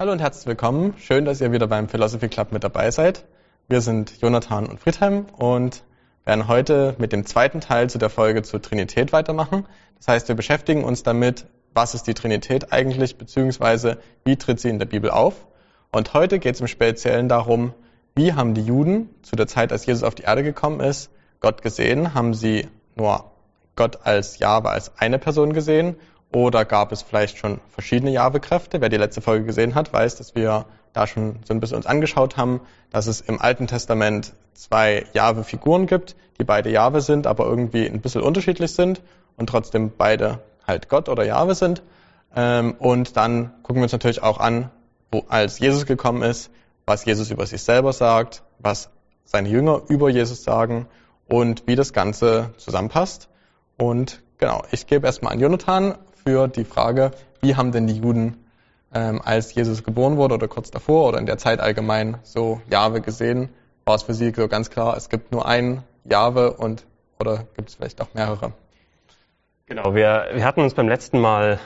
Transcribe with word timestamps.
Hallo 0.00 0.12
und 0.12 0.20
herzlich 0.20 0.46
willkommen. 0.46 0.94
Schön, 0.98 1.24
dass 1.24 1.40
ihr 1.40 1.50
wieder 1.50 1.66
beim 1.66 1.88
Philosophy 1.88 2.28
Club 2.28 2.52
mit 2.52 2.62
dabei 2.62 2.92
seid. 2.92 3.24
Wir 3.66 3.80
sind 3.80 4.20
Jonathan 4.20 4.66
und 4.66 4.78
Friedhelm 4.78 5.26
und 5.36 5.82
werden 6.24 6.46
heute 6.46 6.94
mit 6.98 7.12
dem 7.12 7.26
zweiten 7.26 7.60
Teil 7.60 7.90
zu 7.90 7.98
der 7.98 8.08
Folge 8.08 8.42
zur 8.42 8.62
Trinität 8.62 9.12
weitermachen. 9.12 9.66
Das 9.96 10.06
heißt, 10.06 10.28
wir 10.28 10.36
beschäftigen 10.36 10.84
uns 10.84 11.02
damit, 11.02 11.46
was 11.74 11.96
ist 11.96 12.04
die 12.04 12.14
Trinität 12.14 12.72
eigentlich, 12.72 13.18
beziehungsweise 13.18 13.98
wie 14.24 14.36
tritt 14.36 14.60
sie 14.60 14.68
in 14.68 14.78
der 14.78 14.86
Bibel 14.86 15.10
auf. 15.10 15.34
Und 15.90 16.14
heute 16.14 16.38
geht 16.38 16.54
es 16.54 16.60
im 16.60 16.68
Speziellen 16.68 17.28
darum, 17.28 17.74
wie 18.14 18.34
haben 18.34 18.54
die 18.54 18.62
Juden 18.62 19.10
zu 19.22 19.34
der 19.34 19.48
Zeit, 19.48 19.72
als 19.72 19.84
Jesus 19.84 20.04
auf 20.04 20.14
die 20.14 20.22
Erde 20.22 20.44
gekommen 20.44 20.78
ist, 20.78 21.10
Gott 21.40 21.60
gesehen? 21.60 22.14
Haben 22.14 22.34
sie 22.34 22.68
nur 22.94 23.32
Gott 23.74 23.98
als 24.04 24.38
Jahwe, 24.38 24.70
als 24.70 24.96
eine 24.96 25.18
Person 25.18 25.54
gesehen 25.54 25.96
oder 26.32 26.64
gab 26.64 26.92
es 26.92 27.02
vielleicht 27.02 27.38
schon 27.38 27.60
verschiedene 27.70 28.10
Jahwe-Kräfte? 28.10 28.80
Wer 28.80 28.88
die 28.88 28.96
letzte 28.96 29.20
Folge 29.20 29.46
gesehen 29.46 29.74
hat, 29.74 29.92
weiß, 29.92 30.16
dass 30.16 30.34
wir 30.34 30.66
da 30.92 31.06
schon 31.06 31.40
so 31.44 31.54
ein 31.54 31.60
bisschen 31.60 31.76
uns 31.76 31.86
angeschaut 31.86 32.36
haben, 32.36 32.60
dass 32.90 33.06
es 33.06 33.20
im 33.20 33.40
Alten 33.40 33.66
Testament 33.66 34.34
zwei 34.54 35.06
Jahwe-Figuren 35.12 35.86
gibt, 35.86 36.16
die 36.38 36.44
beide 36.44 36.70
Jahwe 36.70 37.00
sind, 37.00 37.26
aber 37.26 37.46
irgendwie 37.46 37.86
ein 37.86 38.00
bisschen 38.00 38.22
unterschiedlich 38.22 38.74
sind 38.74 39.00
und 39.36 39.48
trotzdem 39.48 39.92
beide 39.96 40.40
halt 40.66 40.88
Gott 40.88 41.08
oder 41.08 41.24
Jahwe 41.24 41.54
sind. 41.54 41.82
Ähm, 42.34 42.74
und 42.78 43.16
dann 43.16 43.54
gucken 43.62 43.76
wir 43.76 43.84
uns 43.84 43.92
natürlich 43.92 44.22
auch 44.22 44.38
an, 44.38 44.70
wo, 45.10 45.24
als 45.28 45.58
Jesus 45.58 45.86
gekommen 45.86 46.22
ist, 46.22 46.50
was 46.84 47.04
Jesus 47.04 47.30
über 47.30 47.46
sich 47.46 47.62
selber 47.62 47.92
sagt, 47.92 48.42
was 48.58 48.90
seine 49.24 49.48
Jünger 49.48 49.82
über 49.88 50.08
Jesus 50.08 50.42
sagen 50.42 50.86
und 51.26 51.66
wie 51.66 51.76
das 51.76 51.92
Ganze 51.92 52.50
zusammenpasst. 52.56 53.28
Und 53.76 54.22
genau, 54.38 54.62
ich 54.70 54.86
gebe 54.86 55.06
erstmal 55.06 55.32
an 55.32 55.40
Jonathan 55.40 55.96
für 56.28 56.46
die 56.46 56.64
Frage, 56.64 57.12
wie 57.40 57.56
haben 57.56 57.72
denn 57.72 57.86
die 57.86 57.94
Juden, 57.94 58.36
ähm, 58.92 59.22
als 59.24 59.54
Jesus 59.54 59.82
geboren 59.82 60.18
wurde 60.18 60.34
oder 60.34 60.46
kurz 60.46 60.70
davor 60.70 61.08
oder 61.08 61.18
in 61.18 61.24
der 61.24 61.38
Zeit 61.38 61.58
allgemein 61.58 62.18
so 62.22 62.60
Jahwe 62.70 63.00
gesehen? 63.00 63.48
War 63.86 63.94
es 63.94 64.02
für 64.02 64.12
sie 64.12 64.30
so 64.36 64.46
ganz 64.46 64.68
klar, 64.68 64.94
es 64.94 65.08
gibt 65.08 65.32
nur 65.32 65.46
einen 65.46 65.84
Jahwe 66.04 66.52
und 66.52 66.84
oder 67.18 67.46
gibt 67.56 67.70
es 67.70 67.76
vielleicht 67.76 68.02
auch 68.02 68.08
mehrere? 68.12 68.52
Genau, 69.64 69.94
wir, 69.94 70.28
wir 70.34 70.44
hatten 70.44 70.60
uns 70.60 70.74
beim 70.74 70.86
letzten 70.86 71.18
Mal 71.18 71.60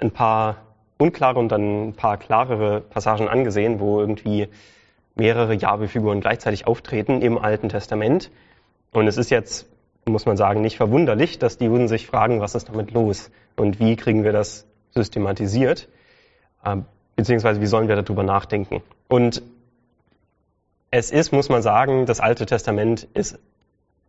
ein 0.00 0.10
paar 0.10 0.56
unklare 0.98 1.38
und 1.38 1.50
dann 1.50 1.90
ein 1.90 1.92
paar 1.92 2.16
klarere 2.16 2.80
Passagen 2.80 3.28
angesehen, 3.28 3.78
wo 3.78 4.00
irgendwie 4.00 4.48
mehrere 5.14 5.54
Jahwe-Figuren 5.54 6.20
gleichzeitig 6.20 6.66
auftreten 6.66 7.22
im 7.22 7.38
Alten 7.38 7.68
Testament. 7.68 8.32
Und 8.90 9.06
es 9.06 9.16
ist 9.16 9.30
jetzt 9.30 9.68
muss 10.08 10.26
man 10.26 10.36
sagen, 10.36 10.60
nicht 10.60 10.76
verwunderlich, 10.76 11.38
dass 11.38 11.58
die 11.58 11.66
Juden 11.66 11.86
sich 11.86 12.06
fragen, 12.06 12.40
was 12.40 12.54
ist 12.54 12.68
damit 12.68 12.90
los 12.92 13.30
und 13.58 13.80
wie 13.80 13.96
kriegen 13.96 14.24
wir 14.24 14.32
das 14.32 14.66
systematisiert, 14.90 15.88
ähm, 16.64 16.84
beziehungsweise 17.16 17.60
wie 17.60 17.66
sollen 17.66 17.88
wir 17.88 17.96
darüber 17.96 18.22
nachdenken. 18.22 18.82
Und 19.08 19.42
es 20.90 21.10
ist, 21.10 21.32
muss 21.32 21.48
man 21.48 21.62
sagen, 21.62 22.06
das 22.06 22.20
Alte 22.20 22.46
Testament 22.46 23.06
ist 23.14 23.38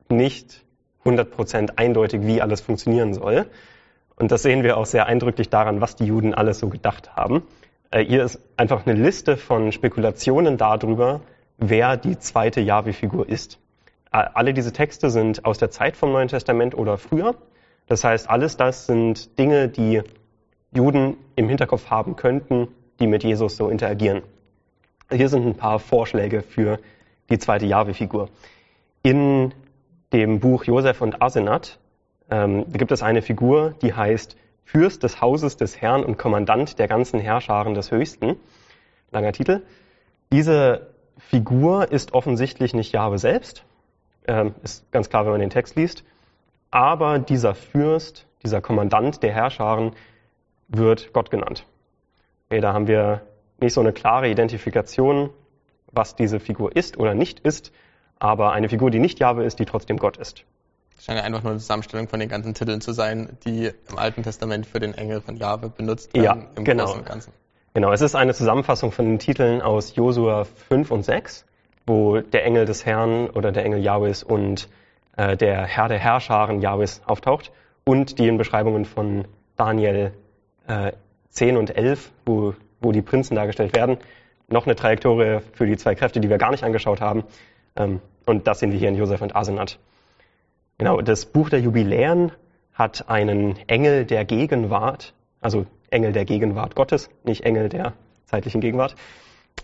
nicht 0.10 0.64
100% 1.04 1.78
eindeutig, 1.78 2.22
wie 2.24 2.42
alles 2.42 2.62
funktionieren 2.62 3.14
soll. 3.14 3.48
Und 4.16 4.32
das 4.32 4.44
sehen 4.44 4.64
wir 4.64 4.78
auch 4.78 4.86
sehr 4.86 5.06
eindrücklich 5.06 5.50
daran, 5.50 5.82
was 5.82 5.96
die 5.96 6.06
Juden 6.06 6.34
alles 6.34 6.60
so 6.60 6.70
gedacht 6.70 7.16
haben. 7.16 7.44
Äh, 7.92 8.04
hier 8.04 8.24
ist 8.24 8.40
einfach 8.58 8.86
eine 8.86 9.00
Liste 9.00 9.38
von 9.38 9.72
Spekulationen 9.72 10.58
darüber, 10.58 11.22
wer 11.58 11.98
die 11.98 12.18
zweite 12.20 12.62
Jahwe-Figur 12.62 13.28
ist. 13.28 13.60
Alle 14.12 14.56
diese 14.56 14.74
Texte 14.74 15.12
sind 15.12 15.46
aus 15.46 15.60
der 15.60 15.70
Zeit 15.70 15.96
vom 15.96 16.12
Neuen 16.12 16.30
Testament 16.30 16.76
oder 16.76 16.98
früher. 16.98 17.36
Das 17.90 18.04
heißt, 18.04 18.30
alles 18.30 18.56
das 18.56 18.86
sind 18.86 19.38
Dinge, 19.40 19.68
die 19.68 20.04
Juden 20.72 21.18
im 21.36 21.50
Hinterkopf 21.50 21.90
haben 21.90 22.16
könnten, 22.16 22.68
die 23.00 23.08
mit 23.08 23.24
Jesus 23.24 23.58
so 23.58 23.68
interagieren. 23.68 24.22
Hier 25.12 25.28
sind 25.28 25.46
ein 25.46 25.56
paar 25.56 25.80
Vorschläge 25.80 26.44
für 26.44 26.80
die 27.32 27.40
zweite 27.40 27.66
Jahwe-Figur. 27.66 28.30
In 29.02 29.54
dem 30.14 30.40
Buch 30.40 30.66
Josef 30.66 31.02
und 31.02 31.22
Asenat 31.22 31.80
ähm, 32.30 32.72
gibt 32.72 32.92
es 32.92 33.02
eine 33.02 33.24
Figur, 33.24 33.74
die 33.82 33.94
heißt 33.94 34.38
Fürst 34.66 35.02
des 35.02 35.20
Hauses 35.20 35.58
des 35.58 35.82
Herrn 35.82 36.06
und 36.06 36.20
Kommandant 36.20 36.78
der 36.78 36.88
ganzen 36.88 37.20
Herrscharen 37.20 37.74
des 37.74 37.90
Höchsten. 37.90 38.36
Langer 39.10 39.32
Titel. 39.32 39.64
Diese 40.32 40.94
Figur 41.18 41.92
ist 41.92 42.14
offensichtlich 42.14 42.76
nicht 42.76 42.92
Jahwe 42.92 43.18
selbst, 43.18 43.66
ähm, 44.28 44.54
ist 44.62 44.92
ganz 44.92 45.10
klar, 45.10 45.26
wenn 45.26 45.32
man 45.32 45.42
den 45.42 45.50
Text 45.50 45.76
liest. 45.76 46.04
Aber 46.72 47.20
dieser 47.20 47.56
Fürst, 47.56 48.28
dieser 48.44 48.62
Kommandant 48.62 49.24
der 49.24 49.34
Herrscharen 49.34 49.94
wird 50.68 51.14
Gott 51.14 51.32
genannt. 51.32 51.66
Okay, 52.50 52.62
da 52.62 52.74
haben 52.74 52.88
wir 52.88 53.22
nicht 53.60 53.74
so 53.74 53.82
eine 53.82 53.94
klare 53.94 54.30
Identifikation, 54.30 55.32
was 55.92 56.16
diese 56.16 56.40
Figur 56.40 56.76
ist 56.76 56.98
oder 56.98 57.16
nicht 57.16 57.40
ist, 57.40 57.72
aber 58.20 58.52
eine 58.52 58.70
Figur, 58.70 58.92
die 58.92 59.00
nicht 59.00 59.20
Jahwe 59.20 59.44
ist, 59.44 59.60
die 59.60 59.66
trotzdem 59.66 59.98
Gott 59.98 60.18
ist. 60.18 60.46
Das 60.96 61.06
scheint 61.06 61.18
ja 61.18 61.24
einfach 61.24 61.42
nur 61.44 61.52
eine 61.52 61.60
Zusammenstellung 61.60 62.08
von 62.08 62.20
den 62.20 62.30
ganzen 62.30 62.54
Titeln 62.54 62.82
zu 62.82 62.92
sein, 62.92 63.38
die 63.46 63.72
im 63.90 63.98
Alten 63.98 64.24
Testament 64.24 64.66
für 64.66 64.80
den 64.80 64.94
Engel 64.94 65.22
von 65.22 65.38
Jahwe 65.38 65.70
benutzt 65.70 66.14
werden. 66.14 66.24
Ja, 66.24 66.48
im 66.56 66.64
genau. 66.64 66.86
Großen 66.86 67.00
und 67.00 67.06
Ganzen. 67.06 67.34
Genau, 67.74 67.92
es 67.92 68.02
ist 68.02 68.16
eine 68.16 68.34
Zusammenfassung 68.34 68.92
von 68.92 69.06
den 69.06 69.20
Titeln 69.20 69.62
aus 69.62 69.96
Josua 69.96 70.44
5 70.44 70.92
und 70.92 71.04
6 71.04 71.46
wo 71.90 72.20
der 72.22 72.46
Engel 72.46 72.66
des 72.66 72.86
Herrn 72.86 73.30
oder 73.32 73.52
der 73.52 73.66
Engel 73.66 73.82
Jahwes 73.82 74.24
und 74.24 74.70
äh, 75.20 75.36
der 75.36 75.66
Herr 75.66 75.90
der 75.90 76.00
Herrscharen 76.00 76.62
Jahwes 76.62 77.02
auftaucht 77.06 77.52
und 77.84 78.20
die 78.20 78.28
in 78.28 78.38
Beschreibungen 78.38 78.86
von 78.86 79.26
Daniel 79.58 80.14
äh, 80.66 80.94
10 81.32 81.58
und 81.58 81.76
11, 81.76 82.12
wo, 82.26 82.54
wo 82.80 82.94
die 82.94 83.02
Prinzen 83.02 83.36
dargestellt 83.36 83.76
werden, 83.76 83.98
noch 84.48 84.66
eine 84.66 84.78
Trajektorie 84.78 85.40
für 85.52 85.66
die 85.66 85.76
zwei 85.76 85.94
Kräfte, 85.94 86.22
die 86.22 86.30
wir 86.30 86.38
gar 86.38 86.52
nicht 86.52 86.64
angeschaut 86.64 87.02
haben. 87.02 87.26
Ähm, 87.76 88.00
und 88.26 88.48
das 88.48 88.60
sehen 88.60 88.72
wir 88.72 88.80
hier 88.80 88.88
in 88.88 88.96
Josef 88.96 89.22
und 89.22 89.36
Asenat. 89.36 89.78
Genau, 90.78 91.02
das 91.02 91.26
Buch 91.26 91.50
der 91.50 91.60
Jubiläen 91.60 92.32
hat 92.74 93.10
einen 93.10 93.60
Engel 93.68 94.06
der 94.06 94.24
Gegenwart, 94.24 95.14
also 95.42 95.66
Engel 95.90 96.14
der 96.14 96.24
Gegenwart 96.24 96.76
Gottes, 96.76 97.10
nicht 97.26 97.44
Engel 97.44 97.68
der 97.68 97.94
zeitlichen 98.26 98.62
Gegenwart. 98.62 98.96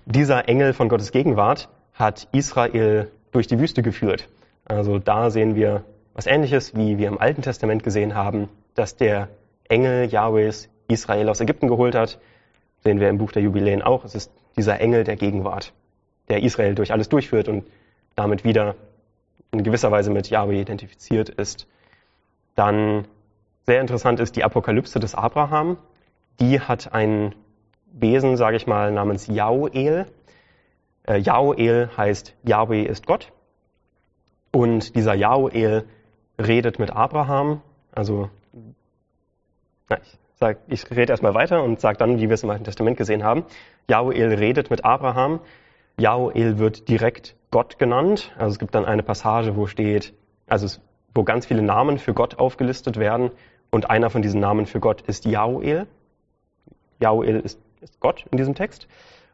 Dieser 0.05 0.49
Engel 0.49 0.73
von 0.73 0.89
Gottes 0.89 1.13
Gegenwart 1.13 1.69
hat 1.93 2.27
Israel 2.33 3.09
durch 3.31 3.47
die 3.47 3.57
Wüste 3.57 3.83
geführt. 3.83 4.27
Also 4.65 4.99
da 4.99 5.29
sehen 5.29 5.55
wir 5.55 5.83
was 6.13 6.25
Ähnliches, 6.25 6.75
wie 6.75 6.97
wir 6.97 7.07
im 7.07 7.19
Alten 7.19 7.41
Testament 7.41 7.83
gesehen 7.83 8.15
haben, 8.15 8.49
dass 8.73 8.97
der 8.97 9.29
Engel 9.67 10.05
Jahwes 10.05 10.69
Israel 10.87 11.29
aus 11.29 11.39
Ägypten 11.39 11.67
geholt 11.67 11.95
hat. 11.95 12.19
Sehen 12.83 12.99
wir 12.99 13.09
im 13.09 13.17
Buch 13.17 13.31
der 13.31 13.41
Jubiläen 13.41 13.81
auch. 13.81 14.05
Es 14.05 14.15
ist 14.15 14.31
dieser 14.57 14.79
Engel 14.79 15.03
der 15.03 15.15
Gegenwart, 15.15 15.73
der 16.29 16.43
Israel 16.43 16.75
durch 16.75 16.91
alles 16.91 17.09
durchführt 17.09 17.47
und 17.47 17.65
damit 18.15 18.43
wieder 18.43 18.75
in 19.51 19.63
gewisser 19.63 19.91
Weise 19.91 20.11
mit 20.11 20.29
Yahweh 20.29 20.61
identifiziert 20.61 21.29
ist. 21.29 21.67
Dann 22.55 23.07
sehr 23.65 23.81
interessant 23.81 24.19
ist 24.19 24.35
die 24.35 24.43
Apokalypse 24.43 24.99
des 24.99 25.15
Abraham. 25.15 25.77
Die 26.39 26.59
hat 26.59 26.93
ein 26.93 27.35
Wesen, 27.91 28.37
sage 28.37 28.57
ich 28.57 28.67
mal, 28.67 28.91
namens 28.91 29.27
Jauel. 29.27 30.05
Äh, 31.07 31.17
Jaoel 31.17 31.89
heißt 31.95 32.35
Yahweh 32.43 32.83
ist 32.83 33.05
Gott. 33.05 33.31
Und 34.55 34.95
dieser 34.95 35.15
Jaoel 35.15 35.83
redet 36.39 36.79
mit 36.79 36.89
Abraham. 36.89 37.59
Also, 37.93 38.29
na, 39.89 39.97
ich, 39.97 40.17
sag, 40.35 40.59
ich 40.67 40.89
rede 40.91 41.11
erstmal 41.11 41.33
weiter 41.33 41.61
und 41.61 41.81
sage 41.81 41.97
dann, 41.97 42.19
wie 42.19 42.29
wir 42.29 42.35
es 42.35 42.43
im 42.43 42.49
Alten 42.49 42.63
Testament 42.63 42.95
gesehen 42.95 43.25
haben. 43.25 43.43
Jaoel 43.89 44.33
redet 44.33 44.69
mit 44.69 44.85
Abraham. 44.85 45.41
Jaoel 45.99 46.57
wird 46.57 46.87
direkt 46.87 47.35
Gott 47.51 47.79
genannt. 47.79 48.31
Also 48.37 48.53
es 48.53 48.59
gibt 48.59 48.75
dann 48.75 48.85
eine 48.85 49.03
Passage, 49.03 49.57
wo 49.57 49.67
steht, 49.67 50.13
also 50.47 50.67
es, 50.67 50.79
wo 51.13 51.25
ganz 51.25 51.45
viele 51.45 51.61
Namen 51.61 51.97
für 51.97 52.13
Gott 52.13 52.39
aufgelistet 52.39 52.95
werden. 52.95 53.31
Und 53.71 53.89
einer 53.89 54.09
von 54.09 54.21
diesen 54.21 54.39
Namen 54.39 54.67
für 54.67 54.79
Gott 54.79 55.01
ist 55.01 55.25
Jaoel. 55.25 55.85
Jaoel 57.01 57.41
ist, 57.41 57.59
ist 57.81 57.99
Gott 57.99 58.25
in 58.31 58.37
diesem 58.37 58.55
Text 58.55 58.87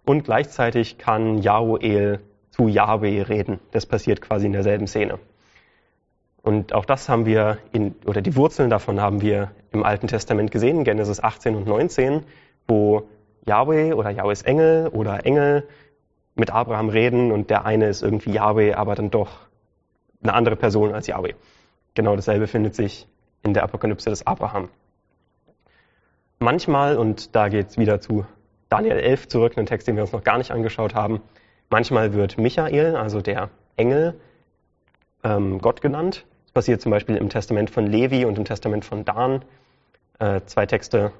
und 0.03 0.23
gleichzeitig 0.23 0.97
kann 0.97 1.37
Jaoel 1.37 2.21
zu 2.51 2.67
Yahweh 2.67 3.23
reden. 3.23 3.59
Das 3.71 3.85
passiert 3.85 4.21
quasi 4.21 4.45
in 4.45 4.53
derselben 4.53 4.87
Szene. 4.87 5.19
Und 6.43 6.73
auch 6.73 6.85
das 6.85 7.07
haben 7.09 7.25
wir 7.25 7.57
in, 7.71 7.95
oder 8.05 8.21
die 8.21 8.35
Wurzeln 8.35 8.69
davon 8.69 8.99
haben 8.99 9.21
wir 9.21 9.51
im 9.71 9.83
Alten 9.83 10.07
Testament 10.07 10.51
gesehen, 10.51 10.83
Genesis 10.83 11.21
18 11.21 11.55
und 11.55 11.67
19, 11.67 12.23
wo 12.67 13.03
Yahweh 13.45 13.93
oder 13.93 14.09
Yahwehs 14.09 14.41
Engel 14.41 14.87
oder 14.87 15.25
Engel 15.25 15.67
mit 16.35 16.51
Abraham 16.51 16.89
reden 16.89 17.31
und 17.31 17.49
der 17.49 17.65
eine 17.65 17.87
ist 17.87 18.01
irgendwie 18.01 18.31
Yahweh, 18.31 18.73
aber 18.73 18.95
dann 18.95 19.11
doch 19.11 19.29
eine 20.23 20.33
andere 20.33 20.55
Person 20.55 20.93
als 20.93 21.07
Yahweh. 21.07 21.33
Genau 21.93 22.15
dasselbe 22.15 22.47
findet 22.47 22.75
sich 22.75 23.07
in 23.43 23.53
der 23.53 23.63
Apokalypse 23.63 24.09
des 24.09 24.25
Abraham. 24.25 24.69
Manchmal, 26.39 26.97
und 26.97 27.35
da 27.35 27.49
geht 27.49 27.69
es 27.69 27.77
wieder 27.77 27.99
zu 28.01 28.25
Daniel 28.69 28.97
11 28.97 29.27
zurück, 29.27 29.57
einen 29.57 29.67
Text, 29.67 29.87
den 29.87 29.95
wir 29.95 30.03
uns 30.03 30.11
noch 30.11 30.23
gar 30.23 30.37
nicht 30.37 30.51
angeschaut 30.51 30.95
haben. 30.95 31.21
Manchmal 31.71 32.13
wird 32.13 32.37
Michael, 32.37 32.97
also 32.97 33.21
der 33.21 33.49
Engel, 33.77 34.19
ähm, 35.23 35.59
Gott 35.59 35.81
genannt. 35.81 36.25
Das 36.43 36.51
passiert 36.51 36.81
zum 36.81 36.91
Beispiel 36.91 37.15
im 37.15 37.29
Testament 37.29 37.69
von 37.69 37.87
Levi 37.87 38.25
und 38.25 38.37
im 38.37 38.43
Testament 38.43 38.83
von 38.83 39.05
Dan. 39.05 39.45
Äh, 40.19 40.41
zwei 40.47 40.65
Texte 40.65 41.13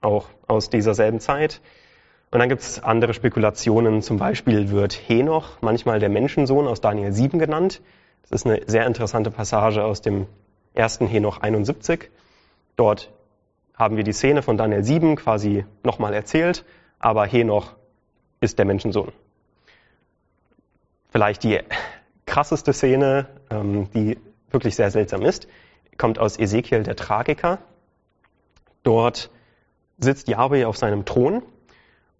auch 0.00 0.26
aus 0.48 0.70
dieser 0.70 0.94
selben 0.94 1.20
Zeit. 1.20 1.60
Und 2.32 2.40
dann 2.40 2.48
gibt 2.48 2.62
es 2.62 2.82
andere 2.82 3.14
Spekulationen, 3.14 4.02
zum 4.02 4.18
Beispiel 4.18 4.70
wird 4.70 4.92
Henoch 4.92 5.58
manchmal 5.60 6.00
der 6.00 6.08
Menschensohn 6.08 6.66
aus 6.66 6.80
Daniel 6.80 7.12
7 7.12 7.38
genannt. 7.38 7.80
Das 8.22 8.40
ist 8.40 8.46
eine 8.46 8.62
sehr 8.66 8.86
interessante 8.86 9.30
Passage 9.30 9.84
aus 9.84 10.02
dem 10.02 10.26
ersten 10.74 11.06
Henoch 11.06 11.38
71. 11.38 12.10
Dort 12.74 13.12
haben 13.74 13.96
wir 13.96 14.02
die 14.02 14.12
Szene 14.12 14.42
von 14.42 14.56
Daniel 14.56 14.82
7 14.82 15.14
quasi 15.14 15.64
nochmal 15.84 16.12
erzählt, 16.12 16.64
aber 16.98 17.24
Henoch 17.24 17.76
ist 18.40 18.58
der 18.58 18.66
Menschensohn. 18.66 19.12
Vielleicht 21.16 21.44
die 21.44 21.60
krasseste 22.26 22.74
Szene, 22.74 23.24
ähm, 23.48 23.88
die 23.94 24.18
wirklich 24.50 24.76
sehr 24.76 24.90
seltsam 24.90 25.22
ist, 25.22 25.48
kommt 25.96 26.18
aus 26.18 26.38
Ezekiel 26.38 26.82
der 26.82 26.94
Tragiker. 26.94 27.56
Dort 28.82 29.30
sitzt 29.96 30.28
Yahweh 30.28 30.66
auf 30.66 30.76
seinem 30.76 31.06
Thron 31.06 31.42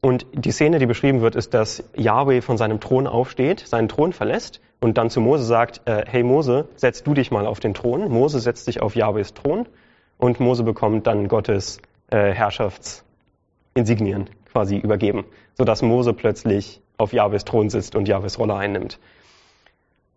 und 0.01 0.25
die 0.33 0.51
Szene, 0.51 0.79
die 0.79 0.87
beschrieben 0.87 1.21
wird, 1.21 1.37
ist, 1.37 1.53
dass 1.53 1.85
Yahweh 1.95 2.41
von 2.41 2.57
seinem 2.57 2.81
Thron 2.81 3.07
aufsteht, 3.07 3.61
seinen 3.67 3.91
Thron 3.91 4.15
verlässt 4.15 4.63
und 4.81 4.97
dann 4.97 5.11
zu 5.11 5.21
Mose 5.21 5.45
sagt, 5.45 5.83
äh, 5.85 6.07
hey 6.09 6.23
Mose, 6.23 6.69
setz 6.77 7.03
du 7.03 7.13
dich 7.13 7.31
mal 7.31 7.47
auf 7.47 7.61
den 7.61 7.75
Thron. 7.75 8.09
Mose 8.11 8.41
setzt 8.41 8.65
sich 8.65 8.81
auf 8.81 8.97
Yahwehs 8.97 9.35
Thron 9.35 9.69
und 10.17 10.41
Mose 10.41 10.63
bekommt 10.63 11.07
dann 11.07 11.29
Gottes 11.29 11.83
äh, 12.09 12.33
Herrschaftsinsignien 12.33 14.31
quasi 14.51 14.79
übergeben, 14.79 15.27
sodass 15.53 15.83
Mose 15.83 16.15
plötzlich 16.15 16.81
auf 16.99 17.13
Jahwes 17.13 17.45
Thron 17.45 17.71
sitzt 17.71 17.95
und 17.95 18.09
Jahwes 18.09 18.39
Rolle 18.39 18.55
einnimmt. 18.55 18.99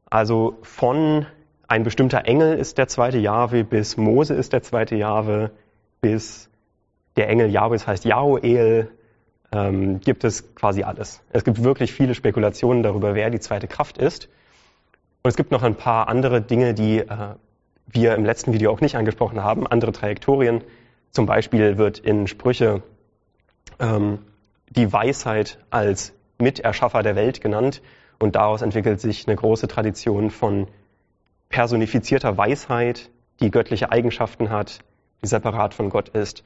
Also 0.10 0.58
von 0.62 1.26
ein 1.68 1.84
bestimmter 1.84 2.26
Engel 2.26 2.58
ist 2.58 2.78
der 2.78 2.88
zweite 2.88 3.20
Jahwe 3.20 3.64
bis 3.64 3.98
Mose 3.98 4.34
ist 4.34 4.54
der 4.54 4.64
zweite 4.64 4.96
Jahwe 4.96 5.52
bis 6.02 6.50
der 7.16 7.30
Engel 7.30 7.50
Jahwes 7.50 7.86
heißt 7.86 8.06
Jahoel, 8.06 8.90
ähm, 9.52 10.00
gibt 10.00 10.24
es 10.24 10.56
quasi 10.56 10.84
alles. 10.84 11.22
Es 11.32 11.44
gibt 11.44 11.64
wirklich 11.64 11.92
viele 11.92 12.16
Spekulationen 12.16 12.84
darüber, 12.84 13.16
wer 13.16 13.30
die 13.30 13.40
zweite 13.40 13.68
Kraft 13.68 13.98
ist. 13.98 14.30
Und 15.22 15.30
es 15.30 15.36
gibt 15.36 15.52
noch 15.52 15.64
ein 15.64 15.76
paar 15.76 16.08
andere 16.08 16.42
Dinge, 16.42 16.74
die 16.74 17.00
äh, 17.00 17.36
wir 17.88 18.16
im 18.16 18.26
letzten 18.26 18.54
Video 18.54 18.72
auch 18.72 18.82
nicht 18.82 18.96
angesprochen 18.96 19.44
haben, 19.44 19.68
andere 19.68 19.92
Trajektorien. 19.92 20.64
Zum 21.12 21.26
Beispiel 21.26 21.78
wird 21.78 22.00
in 22.00 22.28
Sprüche 22.28 22.84
ähm, 23.80 24.20
die 24.70 24.94
Weisheit 24.94 25.58
als 25.72 26.14
Miterschaffer 26.40 27.04
der 27.04 27.16
Welt 27.16 27.42
genannt 27.42 27.82
und 28.18 28.36
daraus 28.36 28.62
entwickelt 28.62 29.00
sich 29.00 29.28
eine 29.28 29.36
große 29.36 29.68
Tradition 29.68 30.30
von 30.30 30.68
personifizierter 31.50 32.38
Weisheit, 32.38 33.10
die 33.40 33.52
göttliche 33.52 33.92
Eigenschaften 33.92 34.50
hat, 34.50 34.80
die 35.22 35.28
separat 35.28 35.74
von 35.74 35.90
Gott 35.90 36.10
ist. 36.10 36.44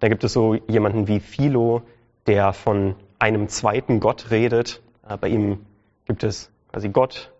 Da 0.00 0.08
gibt 0.08 0.24
es 0.24 0.32
so 0.32 0.54
jemanden 0.54 1.08
wie 1.08 1.20
Philo, 1.20 1.82
der 2.26 2.52
von 2.52 2.96
einem 3.18 3.48
zweiten 3.48 4.00
Gott 4.00 4.30
redet. 4.30 4.82
Äh, 5.08 5.16
bei 5.16 5.28
ihm 5.28 5.66
gibt 6.06 6.24
es 6.24 6.50
quasi 6.70 6.88
Gott 6.88 7.32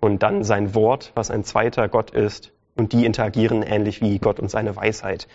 und 0.00 0.22
dann 0.22 0.44
sein 0.44 0.74
Wort, 0.74 1.12
was 1.14 1.30
ein 1.30 1.44
zweiter 1.44 1.88
Gott 1.88 2.10
ist 2.10 2.52
und 2.76 2.92
die 2.92 3.04
interagieren 3.04 3.62
ähnlich 3.62 4.00
wie 4.00 4.18
Gott 4.18 4.40
und 4.40 4.50
seine 4.50 4.76
Weisheit. 4.76 5.28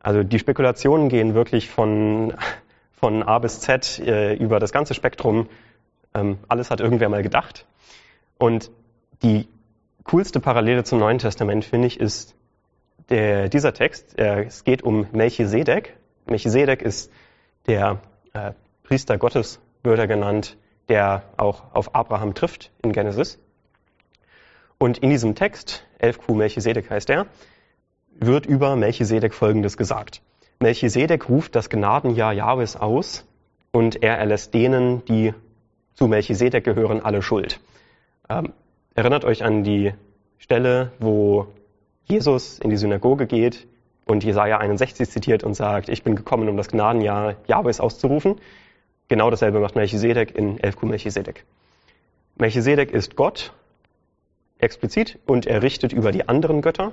Also 0.00 0.22
die 0.22 0.38
Spekulationen 0.38 1.08
gehen 1.08 1.34
wirklich 1.34 1.70
von, 1.70 2.34
von 3.02 3.24
A 3.24 3.40
bis 3.40 3.58
Z 3.58 3.98
äh, 3.98 4.34
über 4.34 4.60
das 4.60 4.70
ganze 4.70 4.94
Spektrum. 4.94 5.48
Ähm, 6.14 6.38
alles 6.46 6.70
hat 6.70 6.78
irgendwer 6.78 7.08
mal 7.08 7.24
gedacht. 7.24 7.66
Und 8.38 8.70
die 9.24 9.48
coolste 10.04 10.38
Parallele 10.38 10.84
zum 10.84 11.00
Neuen 11.00 11.18
Testament, 11.18 11.64
finde 11.64 11.88
ich, 11.88 11.98
ist 11.98 12.36
der, 13.08 13.48
dieser 13.48 13.74
Text. 13.74 14.16
Äh, 14.20 14.44
es 14.44 14.62
geht 14.62 14.84
um 14.84 15.08
Melchisedek. 15.10 15.96
Melchisedek 16.26 16.80
ist 16.80 17.10
der 17.66 17.98
äh, 18.34 18.52
Priester 18.84 19.18
Gottes, 19.18 19.58
wird 19.82 19.98
er 19.98 20.06
genannt, 20.06 20.56
der 20.88 21.24
auch 21.38 21.74
auf 21.74 21.96
Abraham 21.96 22.34
trifft 22.34 22.70
in 22.84 22.92
Genesis. 22.92 23.40
Und 24.78 24.98
in 24.98 25.10
diesem 25.10 25.34
Text, 25.34 25.84
11q 26.00 26.36
Melchisedek 26.36 26.88
heißt 26.88 27.10
er, 27.10 27.26
wird 28.12 28.46
über 28.46 28.76
Melchisedek 28.76 29.34
Folgendes 29.34 29.76
gesagt. 29.76 30.22
Melchisedek 30.62 31.28
ruft 31.28 31.56
das 31.56 31.68
Gnadenjahr 31.70 32.32
Jahwes 32.32 32.76
aus 32.76 33.26
und 33.72 34.02
er 34.02 34.18
erlässt 34.18 34.54
denen, 34.54 35.04
die 35.04 35.34
zu 35.94 36.06
Melchisedek 36.06 36.64
gehören, 36.64 37.00
alle 37.00 37.20
Schuld. 37.20 37.60
Ähm, 38.28 38.52
erinnert 38.94 39.24
euch 39.24 39.42
an 39.42 39.64
die 39.64 39.92
Stelle, 40.38 40.92
wo 41.00 41.48
Jesus 42.04 42.58
in 42.60 42.70
die 42.70 42.76
Synagoge 42.76 43.26
geht 43.26 43.66
und 44.06 44.24
Jesaja 44.24 44.58
61 44.58 45.10
zitiert 45.10 45.42
und 45.42 45.54
sagt, 45.54 45.88
ich 45.88 46.04
bin 46.04 46.14
gekommen, 46.14 46.48
um 46.48 46.56
das 46.56 46.68
Gnadenjahr 46.68 47.36
Jahwes 47.46 47.80
auszurufen. 47.80 48.40
Genau 49.08 49.30
dasselbe 49.30 49.60
macht 49.60 49.74
Melchisedek 49.74 50.34
in 50.34 50.58
11q 50.58 50.86
Melchisedek. 50.86 51.44
Melchisedek 52.36 52.92
ist 52.92 53.16
Gott 53.16 53.52
explizit 54.58 55.18
und 55.26 55.46
er 55.46 55.62
richtet 55.62 55.92
über 55.92 56.12
die 56.12 56.28
anderen 56.28 56.62
Götter. 56.62 56.92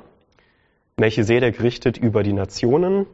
Melchisedek 0.98 1.62
richtet 1.62 1.98
über 1.98 2.24
die 2.24 2.34
Nationen. 2.34 3.06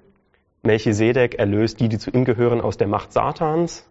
Melchisedek 0.65 1.35
erlöst 1.35 1.79
die, 1.79 1.89
die 1.89 1.97
zu 1.97 2.11
ihm 2.11 2.25
gehören, 2.25 2.61
aus 2.61 2.77
der 2.77 2.87
Macht 2.87 3.13
Satans. 3.13 3.87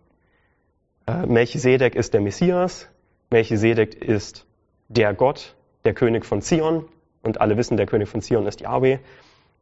Äh, 1.06 1.26
Melchisedek 1.26 1.94
ist 1.94 2.14
der 2.14 2.20
Messias. 2.20 2.88
Melchisedek 3.30 3.94
ist 4.02 4.46
der 4.88 5.14
Gott, 5.14 5.54
der 5.84 5.94
König 5.94 6.26
von 6.26 6.42
Zion. 6.42 6.86
Und 7.22 7.40
alle 7.40 7.56
wissen, 7.56 7.76
der 7.76 7.86
König 7.86 8.08
von 8.08 8.20
Zion 8.20 8.46
ist 8.46 8.60
Yahweh. 8.60 8.98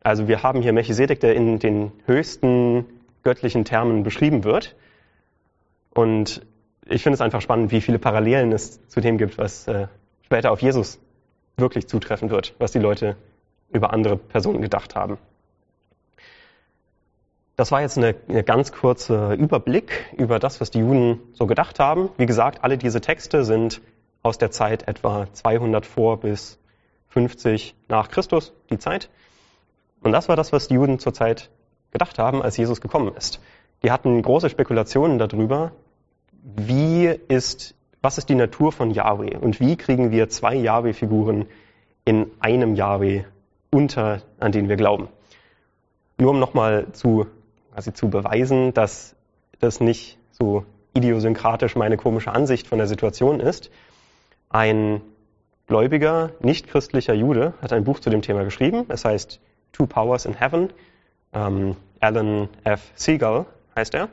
Also 0.03 0.27
wir 0.27 0.43
haben 0.43 0.63
hier 0.63 0.73
Melchisedek, 0.73 1.21
der 1.21 1.35
in 1.35 1.59
den 1.59 1.93
höchsten 2.07 2.87
göttlichen 3.23 3.65
Termen 3.65 4.03
beschrieben 4.03 4.43
wird. 4.43 4.75
Und 5.95 6.45
ich 6.87 7.03
finde 7.03 7.15
es 7.15 7.21
einfach 7.21 7.41
spannend, 7.41 7.71
wie 7.71 7.81
viele 7.81 7.99
Parallelen 7.99 8.53
es 8.53 8.87
zu 8.89 9.01
dem 9.01 9.19
gibt, 9.19 9.39
was 9.39 9.69
äh, 9.69 9.87
später 10.23 10.51
auf 10.51 10.61
Jesus 10.61 10.99
wirklich 11.57 11.87
zutreffen 11.87 12.31
wird, 12.31 12.55
was 12.59 12.73
die 12.73 12.79
Leute 12.79 13.17
über 13.73 13.93
andere 13.93 14.17
Personen 14.17 14.61
gedacht 14.61 14.97
haben. 14.97 15.19
Das 17.57 17.71
war 17.71 17.83
jetzt 17.83 17.99
eine, 17.99 18.15
eine 18.29 18.43
ganz 18.43 18.73
kurze 18.73 19.35
Überblick 19.35 20.13
über 20.17 20.39
das, 20.39 20.61
was 20.61 20.71
die 20.71 20.81
Juden 20.81 21.21
so 21.35 21.47
gedacht 21.47 21.79
haben. 21.79 22.09
Wie 22.17 22.27
gesagt, 22.27 22.65
alle 22.65 22.79
diese 22.79 23.01
Texte 23.01 23.45
sind 23.45 23.81
aus 24.23 24.39
der 24.39 24.51
Zeit 24.51 24.89
etwa 24.89 25.27
200 25.33 25.85
vor 25.85 26.21
bis 26.21 26.59
50 27.09 27.75
nach 27.89 28.09
Christus, 28.09 28.53
die 28.71 28.79
Zeit. 28.79 29.11
Und 30.01 30.13
das 30.13 30.29
war 30.29 30.37
das, 30.37 30.53
was 30.53 30.69
die 30.69 30.75
Juden 30.75 30.99
zur 30.99 31.13
Zeit 31.13 31.51
gedacht 31.91 32.19
haben, 32.19 32.43
als 32.43 32.57
Jesus 32.57 32.81
gekommen 32.81 33.15
ist. 33.15 33.41
Die 33.83 33.91
hatten 33.91 34.23
große 34.23 34.49
Spekulationen 34.49 35.19
darüber, 35.19 35.73
wie 36.43 37.07
ist 37.29 37.75
was 38.03 38.19
ist 38.19 38.29
die 38.29 38.35
Natur 38.35 38.73
von 38.73 38.91
Yahweh 38.91 39.37
und 39.37 39.61
wie 39.61 39.77
kriegen 39.77 40.11
wir 40.11 40.29
zwei 40.29 40.57
Yahweh-Figuren 40.57 41.47
in 42.05 42.33
einem 42.41 42.75
Yahweh 42.75 43.23
unter, 43.71 44.23
an 44.41 44.51
den 44.51 44.69
wir 44.69 44.77
glauben. 44.77 45.09
Nur 46.19 46.33
um 46.33 46.41
nochmal 46.41 46.89
zu, 46.93 47.27
also 47.75 47.91
zu 47.91 48.09
beweisen, 48.11 48.75
dass 48.75 49.15
das 49.61 49.81
nicht 49.81 50.19
so 50.31 50.65
idiosynkratisch 50.95 51.77
meine 51.77 51.97
komische 51.97 52.33
Ansicht 52.33 52.67
von 52.67 52.79
der 52.79 52.87
Situation 52.87 53.41
ist. 53.41 53.71
Ein 54.51 55.01
gläubiger, 55.67 56.31
nicht 56.41 56.69
christlicher 56.69 57.15
Jude 57.15 57.55
hat 57.63 57.73
ein 57.73 57.85
Buch 57.85 58.01
zu 58.01 58.11
dem 58.11 58.23
Thema 58.23 58.45
geschrieben. 58.45 58.85
Es 58.89 59.05
heißt 59.05 59.41
Two 59.73 59.87
Powers 59.87 60.27
in 60.27 60.35
Heaven. 60.35 60.73
Ähm, 61.33 61.77
Alan 62.01 62.49
F. 62.65 62.91
Siegel 62.95 63.47
heißt 63.75 63.95
er. 63.95 64.09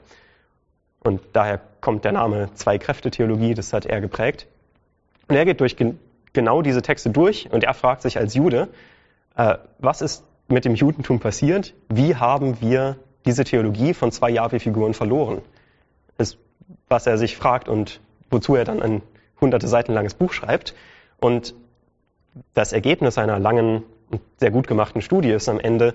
Und 1.01 1.21
daher 1.33 1.59
kommt 1.81 2.05
der 2.05 2.11
Name 2.11 2.49
Zwei-Kräfte-Theologie, 2.53 3.53
das 3.53 3.73
hat 3.73 3.85
er 3.85 4.01
geprägt. 4.01 4.47
Und 5.27 5.35
er 5.35 5.45
geht 5.45 5.59
durch 5.59 5.75
gen 5.75 5.99
genau 6.33 6.61
diese 6.61 6.81
Texte 6.81 7.09
durch 7.09 7.51
und 7.51 7.63
er 7.63 7.73
fragt 7.73 8.03
sich 8.03 8.17
als 8.17 8.35
Jude, 8.35 8.67
äh, 9.35 9.57
was 9.79 10.01
ist 10.01 10.23
mit 10.47 10.63
dem 10.63 10.75
Judentum 10.75 11.19
passiert? 11.19 11.73
Wie 11.89 12.15
haben 12.15 12.61
wir 12.61 12.97
diese 13.25 13.43
Theologie 13.43 13.93
von 13.93 14.11
zwei 14.11 14.29
Jahwe-Figuren 14.29 14.93
verloren? 14.93 15.41
Ist, 16.17 16.37
was 16.87 17.07
er 17.07 17.17
sich 17.17 17.37
fragt 17.37 17.69
und 17.69 18.01
wozu 18.29 18.55
er 18.55 18.65
dann 18.65 18.81
ein 18.81 19.01
hunderte 19.41 19.67
Seiten 19.67 19.93
langes 19.93 20.13
Buch 20.13 20.33
schreibt. 20.33 20.75
Und 21.19 21.55
das 22.53 22.73
Ergebnis 22.73 23.17
einer 23.17 23.39
langen 23.39 23.83
und 24.09 24.21
sehr 24.37 24.51
gut 24.51 24.67
gemachten 24.67 25.01
Studie 25.01 25.31
ist 25.31 25.49
am 25.49 25.59
Ende, 25.59 25.93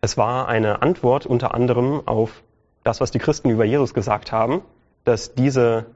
es 0.00 0.16
war 0.16 0.48
eine 0.48 0.82
Antwort 0.82 1.26
unter 1.26 1.54
anderem 1.54 2.06
auf 2.06 2.42
das, 2.82 3.00
was 3.00 3.10
die 3.10 3.18
Christen 3.18 3.50
über 3.50 3.64
Jesus 3.64 3.94
gesagt 3.94 4.32
haben, 4.32 4.62
dass 5.04 5.34
diese, 5.34 5.86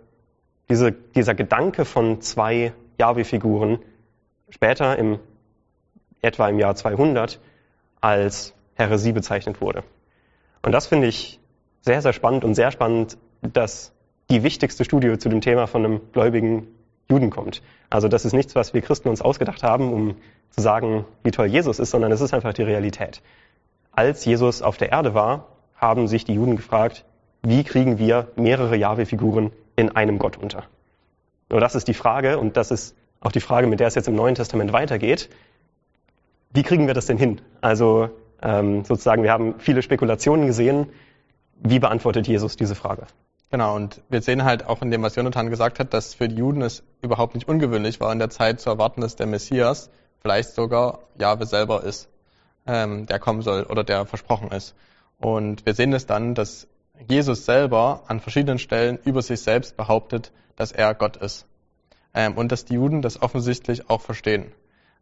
diese, 0.70 0.92
dieser 0.92 1.34
Gedanke 1.34 1.84
von 1.84 2.20
zwei 2.20 2.72
Yahweh-Figuren 2.98 3.78
später 4.48 4.98
im, 4.98 5.18
etwa 6.22 6.48
im 6.48 6.58
Jahr 6.58 6.74
200 6.74 7.38
als 8.00 8.54
Heresie 8.74 9.12
bezeichnet 9.12 9.60
wurde. 9.60 9.84
Und 10.62 10.72
das 10.72 10.86
finde 10.86 11.06
ich 11.06 11.40
sehr, 11.82 12.02
sehr 12.02 12.12
spannend 12.12 12.44
und 12.44 12.54
sehr 12.54 12.70
spannend, 12.70 13.18
dass 13.42 13.92
die 14.30 14.42
wichtigste 14.42 14.84
Studie 14.84 15.16
zu 15.18 15.28
dem 15.28 15.40
Thema 15.40 15.66
von 15.66 15.84
einem 15.84 16.00
gläubigen 16.12 16.66
Juden 17.08 17.30
kommt. 17.30 17.62
Also 17.88 18.08
das 18.08 18.24
ist 18.24 18.34
nichts, 18.34 18.54
was 18.54 18.74
wir 18.74 18.82
Christen 18.82 19.08
uns 19.08 19.22
ausgedacht 19.22 19.62
haben, 19.62 19.92
um 19.92 20.16
zu 20.50 20.60
sagen, 20.60 21.06
wie 21.22 21.30
toll 21.30 21.46
Jesus 21.46 21.78
ist, 21.78 21.90
sondern 21.90 22.12
es 22.12 22.20
ist 22.20 22.34
einfach 22.34 22.52
die 22.52 22.62
Realität. 22.62 23.22
Als 23.92 24.24
Jesus 24.24 24.60
auf 24.62 24.76
der 24.76 24.92
Erde 24.92 25.14
war, 25.14 25.46
haben 25.74 26.08
sich 26.08 26.24
die 26.24 26.34
Juden 26.34 26.56
gefragt, 26.56 27.04
wie 27.42 27.64
kriegen 27.64 27.98
wir 27.98 28.28
mehrere 28.36 28.76
Jahwe-Figuren 28.76 29.52
in 29.76 29.94
einem 29.94 30.18
Gott 30.18 30.36
unter? 30.36 30.64
Nur 31.48 31.60
das 31.60 31.74
ist 31.74 31.88
die 31.88 31.94
Frage 31.94 32.38
und 32.38 32.56
das 32.56 32.70
ist 32.70 32.94
auch 33.20 33.32
die 33.32 33.40
Frage, 33.40 33.66
mit 33.66 33.80
der 33.80 33.86
es 33.86 33.94
jetzt 33.94 34.08
im 34.08 34.14
Neuen 34.14 34.34
Testament 34.34 34.72
weitergeht. 34.72 35.30
Wie 36.52 36.62
kriegen 36.62 36.86
wir 36.86 36.94
das 36.94 37.06
denn 37.06 37.16
hin? 37.16 37.40
Also 37.60 38.10
ähm, 38.42 38.84
sozusagen, 38.84 39.22
wir 39.22 39.32
haben 39.32 39.54
viele 39.58 39.82
Spekulationen 39.82 40.46
gesehen. 40.46 40.88
Wie 41.60 41.78
beantwortet 41.78 42.28
Jesus 42.28 42.56
diese 42.56 42.74
Frage? 42.74 43.06
Genau, 43.50 43.74
und 43.74 44.02
wir 44.10 44.20
sehen 44.20 44.44
halt 44.44 44.66
auch 44.66 44.82
in 44.82 44.90
dem, 44.90 45.02
was 45.02 45.16
Jonathan 45.16 45.48
gesagt 45.48 45.78
hat, 45.78 45.94
dass 45.94 46.14
für 46.14 46.28
die 46.28 46.36
Juden 46.36 46.60
es 46.60 46.82
überhaupt 47.00 47.34
nicht 47.34 47.48
ungewöhnlich 47.48 47.98
war, 47.98 48.12
in 48.12 48.18
der 48.18 48.28
Zeit 48.28 48.60
zu 48.60 48.68
erwarten, 48.68 49.00
dass 49.00 49.16
der 49.16 49.26
Messias 49.26 49.90
vielleicht 50.20 50.50
sogar 50.50 51.00
Jahwe 51.18 51.46
selber 51.46 51.82
ist, 51.82 52.08
ähm, 52.66 53.06
der 53.06 53.18
kommen 53.18 53.40
soll 53.40 53.62
oder 53.62 53.84
der 53.84 54.04
versprochen 54.04 54.50
ist. 54.50 54.74
Und 55.18 55.64
wir 55.64 55.74
sehen 55.74 55.92
es 55.94 56.06
dann, 56.06 56.34
dass 56.34 56.68
Jesus 57.08 57.46
selber 57.46 58.02
an 58.06 58.20
verschiedenen 58.20 58.58
Stellen 58.58 58.98
über 59.04 59.22
sich 59.22 59.40
selbst 59.40 59.76
behauptet, 59.76 60.32
dass 60.56 60.72
er 60.72 60.94
Gott 60.94 61.16
ist. 61.16 61.46
Ähm, 62.12 62.36
und 62.36 62.52
dass 62.52 62.64
die 62.64 62.74
Juden 62.74 63.00
das 63.00 63.22
offensichtlich 63.22 63.88
auch 63.88 64.02
verstehen. 64.02 64.52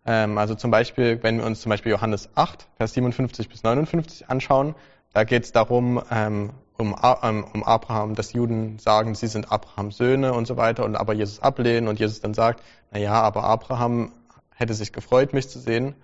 Ähm, 0.06 0.38
also 0.38 0.54
zum 0.54 0.70
Beispiel, 0.70 1.22
wenn 1.22 1.38
wir 1.38 1.44
uns 1.44 1.60
zum 1.60 1.70
Beispiel 1.70 1.92
Johannes 1.92 2.30
8, 2.34 2.68
Vers 2.76 2.94
57 2.94 3.48
bis 3.48 3.64
59 3.64 4.30
anschauen, 4.30 4.74
da 5.12 5.24
geht 5.24 5.44
es 5.44 5.52
darum, 5.52 6.02
ähm, 6.10 6.50
um, 6.78 6.94
ähm, 7.22 7.44
um 7.52 7.64
Abraham, 7.64 8.14
dass 8.14 8.32
Juden 8.32 8.78
sagen, 8.78 9.14
sie 9.14 9.26
sind 9.26 9.50
Abrahams 9.50 9.96
Söhne 9.96 10.34
und 10.34 10.46
so 10.46 10.56
weiter 10.56 10.84
und 10.84 10.94
aber 10.94 11.14
Jesus 11.14 11.40
ablehnen 11.40 11.88
und 11.88 11.98
Jesus 11.98 12.20
dann 12.20 12.34
sagt, 12.34 12.62
na 12.90 13.00
ja, 13.00 13.14
aber 13.14 13.44
Abraham 13.44 14.12
hätte 14.54 14.74
sich 14.74 14.92
gefreut, 14.92 15.32
mich 15.32 15.48
zu 15.48 15.58
sehen. 15.58 15.94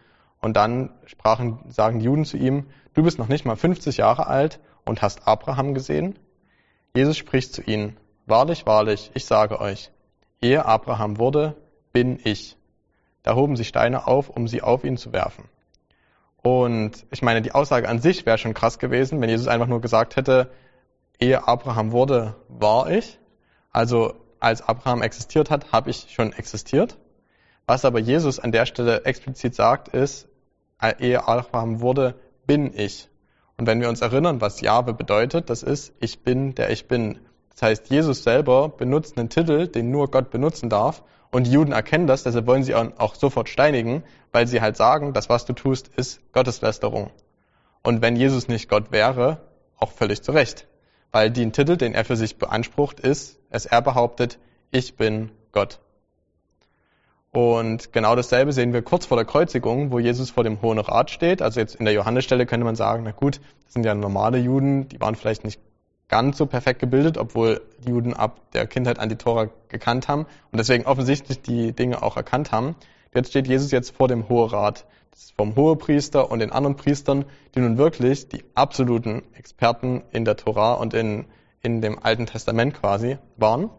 Und 0.40 0.56
dann 0.56 0.90
sprachen, 1.06 1.60
sagen 1.68 2.00
die 2.00 2.06
Juden 2.06 2.24
zu 2.24 2.36
ihm, 2.36 2.66
du 2.94 3.02
bist 3.02 3.18
noch 3.18 3.28
nicht 3.28 3.44
mal 3.44 3.56
50 3.56 3.98
Jahre 3.98 4.26
alt 4.26 4.60
und 4.84 5.00
hast 5.00 5.28
Abraham 5.28 5.74
gesehen? 5.74 6.18
Jesus 6.94 7.16
spricht 7.16 7.54
zu 7.54 7.62
ihnen, 7.62 7.96
wahrlich, 8.26 8.66
wahrlich, 8.66 9.10
ich 9.14 9.24
sage 9.24 9.60
euch, 9.60 9.92
ehe 10.40 10.64
Abraham 10.64 11.18
wurde, 11.18 11.56
bin 11.92 12.18
ich. 12.24 12.56
Da 13.22 13.34
hoben 13.34 13.56
sie 13.56 13.64
Steine 13.64 14.06
auf, 14.06 14.28
um 14.28 14.48
sie 14.48 14.62
auf 14.62 14.84
ihn 14.84 14.96
zu 14.96 15.12
werfen. 15.12 15.44
Und 16.42 17.06
ich 17.10 17.22
meine, 17.22 17.40
die 17.40 17.52
Aussage 17.52 17.88
an 17.88 18.00
sich 18.00 18.26
wäre 18.26 18.38
schon 18.38 18.54
krass 18.54 18.78
gewesen, 18.78 19.20
wenn 19.20 19.28
Jesus 19.28 19.46
einfach 19.46 19.68
nur 19.68 19.80
gesagt 19.80 20.16
hätte, 20.16 20.50
ehe 21.20 21.46
Abraham 21.46 21.92
wurde, 21.92 22.34
war 22.48 22.90
ich. 22.90 23.18
Also 23.70 24.14
als 24.40 24.60
Abraham 24.60 25.02
existiert 25.02 25.50
hat, 25.50 25.72
habe 25.72 25.90
ich 25.90 26.08
schon 26.12 26.32
existiert. 26.32 26.98
Was 27.66 27.84
aber 27.84 28.00
Jesus 28.00 28.40
an 28.40 28.50
der 28.50 28.66
Stelle 28.66 29.04
explizit 29.04 29.54
sagt, 29.54 29.88
ist, 29.88 30.28
ehe 30.98 31.26
Abraham 31.28 31.80
wurde, 31.80 32.16
bin 32.44 32.76
ich. 32.76 33.08
Und 33.56 33.68
wenn 33.68 33.80
wir 33.80 33.88
uns 33.88 34.00
erinnern, 34.00 34.40
was 34.40 34.60
Jahwe 34.60 34.94
bedeutet, 34.94 35.48
das 35.48 35.62
ist, 35.62 35.94
ich 36.00 36.24
bin, 36.24 36.56
der 36.56 36.70
ich 36.70 36.88
bin. 36.88 37.20
Das 37.52 37.62
heißt, 37.62 37.90
Jesus 37.90 38.22
selber 38.22 38.68
benutzt 38.68 39.18
einen 39.18 39.28
Titel, 39.28 39.68
den 39.68 39.90
nur 39.90 40.10
Gott 40.10 40.30
benutzen 40.30 40.68
darf. 40.68 41.02
Und 41.30 41.46
die 41.46 41.52
Juden 41.52 41.72
erkennen 41.72 42.06
das, 42.06 42.24
deshalb 42.24 42.46
wollen 42.46 42.62
sie 42.62 42.74
auch 42.74 43.14
sofort 43.14 43.48
steinigen, 43.48 44.02
weil 44.32 44.46
sie 44.46 44.60
halt 44.60 44.76
sagen, 44.76 45.12
das, 45.12 45.28
was 45.28 45.46
du 45.46 45.54
tust, 45.54 45.88
ist 45.96 46.20
Gotteslästerung. 46.32 47.10
Und 47.82 48.02
wenn 48.02 48.16
Jesus 48.16 48.48
nicht 48.48 48.68
Gott 48.68 48.92
wäre, 48.92 49.38
auch 49.78 49.90
völlig 49.90 50.22
zu 50.22 50.32
Recht. 50.32 50.66
Weil 51.10 51.30
den 51.30 51.52
Titel, 51.52 51.76
den 51.76 51.94
er 51.94 52.04
für 52.04 52.16
sich 52.16 52.36
beansprucht, 52.38 53.00
ist, 53.00 53.38
dass 53.50 53.66
er 53.66 53.82
behauptet, 53.82 54.38
ich 54.70 54.96
bin 54.96 55.30
Gott. 55.52 55.80
Und 57.32 57.94
genau 57.94 58.14
dasselbe 58.14 58.52
sehen 58.52 58.74
wir 58.74 58.82
kurz 58.82 59.06
vor 59.06 59.16
der 59.16 59.24
Kreuzigung, 59.24 59.90
wo 59.90 59.98
Jesus 59.98 60.30
vor 60.30 60.44
dem 60.44 60.60
Hohen 60.60 60.78
Rat 60.78 61.10
steht. 61.10 61.40
Also 61.40 61.60
jetzt 61.60 61.76
in 61.76 61.86
der 61.86 61.94
Johannesstelle 61.94 62.44
könnte 62.44 62.64
man 62.64 62.76
sagen, 62.76 63.04
na 63.04 63.12
gut, 63.12 63.40
das 63.64 63.72
sind 63.72 63.86
ja 63.86 63.94
normale 63.94 64.38
Juden, 64.38 64.88
die 64.88 65.00
waren 65.00 65.14
vielleicht 65.14 65.44
nicht 65.44 65.58
ganz 66.12 66.36
so 66.36 66.44
perfekt 66.44 66.78
gebildet, 66.78 67.16
obwohl 67.16 67.62
die 67.78 67.88
Juden 67.88 68.12
ab 68.12 68.38
der 68.52 68.66
Kindheit 68.66 68.98
an 68.98 69.08
die 69.08 69.16
Tora 69.16 69.48
gekannt 69.68 70.08
haben 70.08 70.26
und 70.50 70.58
deswegen 70.58 70.84
offensichtlich 70.84 71.40
die 71.40 71.72
Dinge 71.72 72.02
auch 72.02 72.18
erkannt 72.18 72.52
haben. 72.52 72.76
Jetzt 73.14 73.30
steht 73.30 73.48
Jesus 73.48 73.70
jetzt 73.70 73.96
vor 73.96 74.08
dem 74.08 74.28
Hohen 74.28 74.50
Rat. 74.50 74.84
Das 75.10 75.20
ist 75.20 75.34
vom 75.38 75.56
Hohepriester 75.56 76.30
und 76.30 76.40
den 76.40 76.52
anderen 76.52 76.76
Priestern, 76.76 77.24
die 77.54 77.60
nun 77.60 77.78
wirklich 77.78 78.28
die 78.28 78.44
absoluten 78.54 79.22
Experten 79.32 80.02
in 80.12 80.26
der 80.26 80.36
Tora 80.36 80.74
und 80.74 80.92
in, 80.92 81.24
in 81.62 81.80
dem 81.80 81.98
Alten 81.98 82.26
Testament 82.26 82.74
quasi 82.74 83.16
waren. 83.38 83.70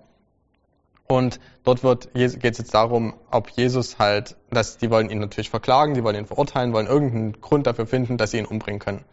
Und 1.05 1.39
dort 1.63 1.81
geht 2.15 2.33
es 2.33 2.41
jetzt 2.41 2.73
darum, 2.73 3.13
ob 3.29 3.51
Jesus 3.51 3.99
halt, 3.99 4.37
dass 4.49 4.79
die 4.79 4.89
wollen 4.89 5.11
ihn 5.11 5.19
natürlich 5.19 5.51
verklagen, 5.51 5.93
die 5.93 6.03
wollen 6.03 6.15
ihn 6.15 6.25
verurteilen, 6.25 6.73
wollen 6.73 6.87
irgendeinen 6.87 7.33
Grund 7.41 7.67
dafür 7.67 7.85
finden, 7.85 8.17
dass 8.17 8.31
sie 8.31 8.39
ihn 8.39 8.45
umbringen 8.47 8.79
können. 8.79 9.05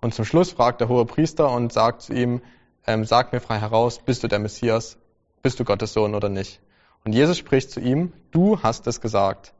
Und 0.00 0.14
zum 0.14 0.24
Schluss 0.24 0.52
fragt 0.52 0.80
der 0.80 0.88
hohe 0.88 1.04
Priester 1.04 1.50
und 1.50 1.72
sagt 1.72 2.02
zu 2.02 2.14
ihm, 2.14 2.40
ähm, 2.86 3.04
sag 3.04 3.32
mir 3.32 3.40
frei 3.40 3.58
heraus, 3.58 3.98
bist 3.98 4.22
du 4.22 4.28
der 4.28 4.38
Messias, 4.38 4.96
bist 5.42 5.60
du 5.60 5.64
Gottes 5.64 5.92
Sohn 5.92 6.14
oder 6.14 6.28
nicht? 6.28 6.60
Und 7.04 7.12
Jesus 7.12 7.38
spricht 7.38 7.70
zu 7.70 7.80
ihm, 7.80 8.12
du 8.30 8.62
hast 8.62 8.86
es 8.86 9.00
gesagt. 9.00 9.54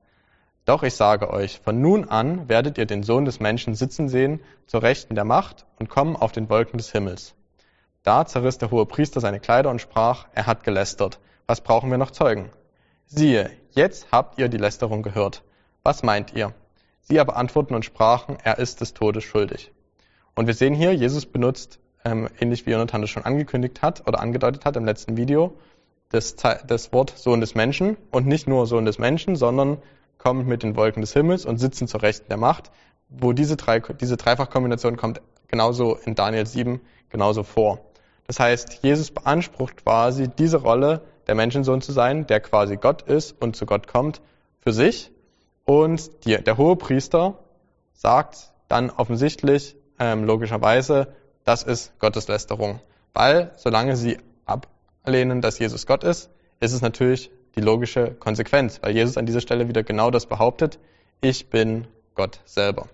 Doch 0.64 0.82
ich 0.82 0.94
sage 0.94 1.30
euch, 1.30 1.60
von 1.60 1.80
nun 1.80 2.08
an 2.08 2.48
werdet 2.48 2.78
ihr 2.78 2.86
den 2.86 3.02
Sohn 3.02 3.24
des 3.24 3.40
Menschen 3.40 3.74
sitzen 3.74 4.08
sehen, 4.08 4.40
zur 4.66 4.82
Rechten 4.82 5.14
der 5.14 5.24
Macht 5.24 5.66
und 5.78 5.88
kommen 5.88 6.16
auf 6.16 6.32
den 6.32 6.48
Wolken 6.48 6.78
des 6.78 6.92
Himmels. 6.92 7.34
Da 8.02 8.26
zerriss 8.26 8.58
der 8.58 8.70
hohe 8.70 8.86
Priester 8.86 9.20
seine 9.20 9.40
Kleider 9.40 9.70
und 9.70 9.80
sprach, 9.80 10.26
er 10.34 10.46
hat 10.46 10.64
gelästert. 10.64 11.18
Was 11.46 11.60
brauchen 11.60 11.90
wir 11.90 11.98
noch 11.98 12.10
Zeugen? 12.10 12.50
Siehe, 13.06 13.50
jetzt 13.72 14.12
habt 14.12 14.38
ihr 14.38 14.48
die 14.48 14.58
Lästerung 14.58 15.02
gehört. 15.02 15.42
Was 15.82 16.02
meint 16.02 16.34
ihr? 16.34 16.54
Sie 17.00 17.18
aber 17.18 17.36
antworten 17.36 17.74
und 17.74 17.84
sprachen, 17.84 18.38
er 18.42 18.58
ist 18.58 18.80
des 18.80 18.94
Todes 18.94 19.24
schuldig. 19.24 19.72
Und 20.34 20.46
wir 20.46 20.54
sehen 20.54 20.74
hier, 20.74 20.94
Jesus 20.94 21.26
benutzt, 21.26 21.80
ähm, 22.04 22.28
ähnlich 22.38 22.66
wie 22.66 22.70
Jonathan 22.70 23.00
das 23.00 23.10
schon 23.10 23.24
angekündigt 23.24 23.82
hat 23.82 24.06
oder 24.06 24.20
angedeutet 24.20 24.64
hat 24.64 24.76
im 24.76 24.84
letzten 24.84 25.16
Video, 25.16 25.54
das, 26.10 26.36
das 26.36 26.92
Wort 26.92 27.16
Sohn 27.16 27.40
des 27.40 27.54
Menschen 27.54 27.96
und 28.10 28.26
nicht 28.26 28.48
nur 28.48 28.66
Sohn 28.66 28.84
des 28.84 28.98
Menschen, 28.98 29.36
sondern 29.36 29.78
kommt 30.18 30.46
mit 30.46 30.62
den 30.62 30.76
Wolken 30.76 31.00
des 31.00 31.12
Himmels 31.12 31.46
und 31.46 31.58
sitzen 31.58 31.88
zur 31.88 32.02
Rechten 32.02 32.28
der 32.28 32.36
Macht, 32.36 32.70
wo 33.08 33.32
diese, 33.32 33.56
drei, 33.56 33.80
diese 33.80 34.16
Dreifachkombination 34.16 34.96
kommt 34.96 35.20
genauso 35.48 35.96
in 36.04 36.14
Daniel 36.14 36.46
7 36.46 36.80
genauso 37.08 37.42
vor. 37.42 37.80
Das 38.26 38.38
heißt, 38.38 38.80
Jesus 38.82 39.10
beansprucht 39.10 39.84
quasi 39.84 40.28
diese 40.28 40.58
Rolle 40.58 41.02
der 41.26 41.34
Menschensohn 41.34 41.80
zu 41.80 41.92
sein, 41.92 42.26
der 42.26 42.40
quasi 42.40 42.76
Gott 42.76 43.02
ist 43.02 43.40
und 43.40 43.56
zu 43.56 43.66
Gott 43.66 43.88
kommt, 43.88 44.20
für 44.60 44.72
sich. 44.72 45.10
Und 45.64 46.24
die, 46.24 46.36
der 46.36 46.56
hohe 46.56 46.76
Priester 46.76 47.38
sagt 47.92 48.52
dann 48.68 48.90
offensichtlich, 48.90 49.76
ähm, 49.98 50.24
logischerweise, 50.24 51.08
das 51.50 51.64
ist 51.64 51.98
Gotteslästerung. 51.98 52.78
Weil, 53.12 53.50
solange 53.56 53.96
sie 53.96 54.18
ablehnen, 54.46 55.40
dass 55.40 55.58
Jesus 55.58 55.84
Gott 55.84 56.04
ist, 56.04 56.30
ist 56.60 56.72
es 56.72 56.80
natürlich 56.80 57.32
die 57.56 57.60
logische 57.60 58.12
Konsequenz, 58.12 58.78
weil 58.82 58.94
Jesus 58.94 59.16
an 59.16 59.26
dieser 59.26 59.40
Stelle 59.40 59.66
wieder 59.66 59.82
genau 59.82 60.12
das 60.12 60.26
behauptet, 60.26 60.78
ich 61.20 61.50
bin 61.50 61.88
Gott 62.14 62.38
selber. 62.44 62.86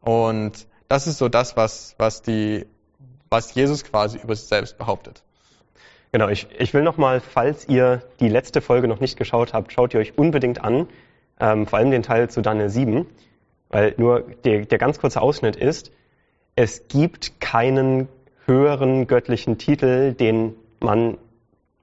Und 0.00 0.66
das 0.88 1.06
ist 1.06 1.18
so 1.18 1.28
das, 1.28 1.54
was, 1.54 1.94
was, 1.98 2.22
die, 2.22 2.64
was 3.28 3.52
Jesus 3.52 3.84
quasi 3.84 4.16
über 4.16 4.34
sich 4.34 4.48
selbst 4.48 4.78
behauptet. 4.78 5.22
Genau, 6.12 6.28
ich, 6.28 6.46
ich 6.58 6.72
will 6.72 6.82
nochmal, 6.82 7.20
falls 7.20 7.68
ihr 7.68 8.02
die 8.20 8.30
letzte 8.30 8.62
Folge 8.62 8.88
noch 8.88 9.00
nicht 9.00 9.18
geschaut 9.18 9.52
habt, 9.52 9.70
schaut 9.70 9.92
ihr 9.92 10.00
euch 10.00 10.16
unbedingt 10.16 10.64
an, 10.64 10.88
ähm, 11.38 11.66
vor 11.66 11.78
allem 11.78 11.90
den 11.90 12.02
Teil 12.02 12.30
zu 12.30 12.40
Daniel 12.40 12.70
7, 12.70 13.06
weil 13.68 13.94
nur 13.98 14.22
der, 14.44 14.64
der 14.64 14.78
ganz 14.78 14.98
kurze 14.98 15.20
Ausschnitt 15.20 15.56
ist, 15.56 15.92
es 16.56 16.88
gibt 16.88 17.40
keinen 17.40 18.08
höheren 18.46 19.06
göttlichen 19.06 19.58
Titel, 19.58 20.12
den 20.12 20.54
man 20.80 21.18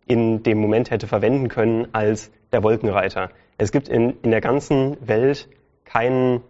in 0.06 0.44
dem 0.44 0.60
Moment 0.60 0.92
hätte 0.92 1.08
verwenden 1.08 1.50
können 1.50 1.88
als 1.94 2.32
der 2.52 2.64
Wolkenreiter. 2.64 3.30
Es 3.58 3.72
gibt 3.72 3.88
in, 3.88 4.18
in 4.22 4.32
der 4.32 4.42
ganzen 4.42 4.98
Welt 5.06 5.50
keinen, 5.86 6.42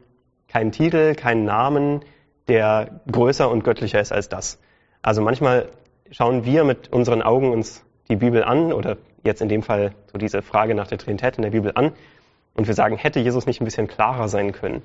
keinen 0.47 0.71
Titel, 0.71 1.15
keinen 1.15 1.45
Namen, 1.45 2.01
der 2.47 3.01
größer 3.11 3.49
und 3.49 3.63
göttlicher 3.63 3.99
ist 3.99 4.11
als 4.11 4.29
das. 4.29 4.59
Also 5.01 5.21
manchmal 5.21 5.69
schauen 6.11 6.45
wir 6.45 6.63
mit 6.63 6.91
unseren 6.91 7.21
Augen 7.21 7.51
uns 7.51 7.83
die 8.09 8.15
Bibel 8.15 8.43
an 8.43 8.71
oder 8.71 8.97
jetzt 9.23 9.41
in 9.41 9.49
dem 9.49 9.63
Fall 9.63 9.93
so 10.11 10.17
diese 10.17 10.41
Frage 10.41 10.75
nach 10.75 10.87
der 10.87 10.97
Trinität 10.97 11.37
in 11.37 11.43
der 11.43 11.51
Bibel 11.51 11.71
an 11.75 11.91
und 12.55 12.67
wir 12.67 12.73
sagen, 12.73 12.97
hätte 12.97 13.19
Jesus 13.19 13.45
nicht 13.45 13.61
ein 13.61 13.65
bisschen 13.65 13.87
klarer 13.87 14.29
sein 14.29 14.51
können? 14.51 14.83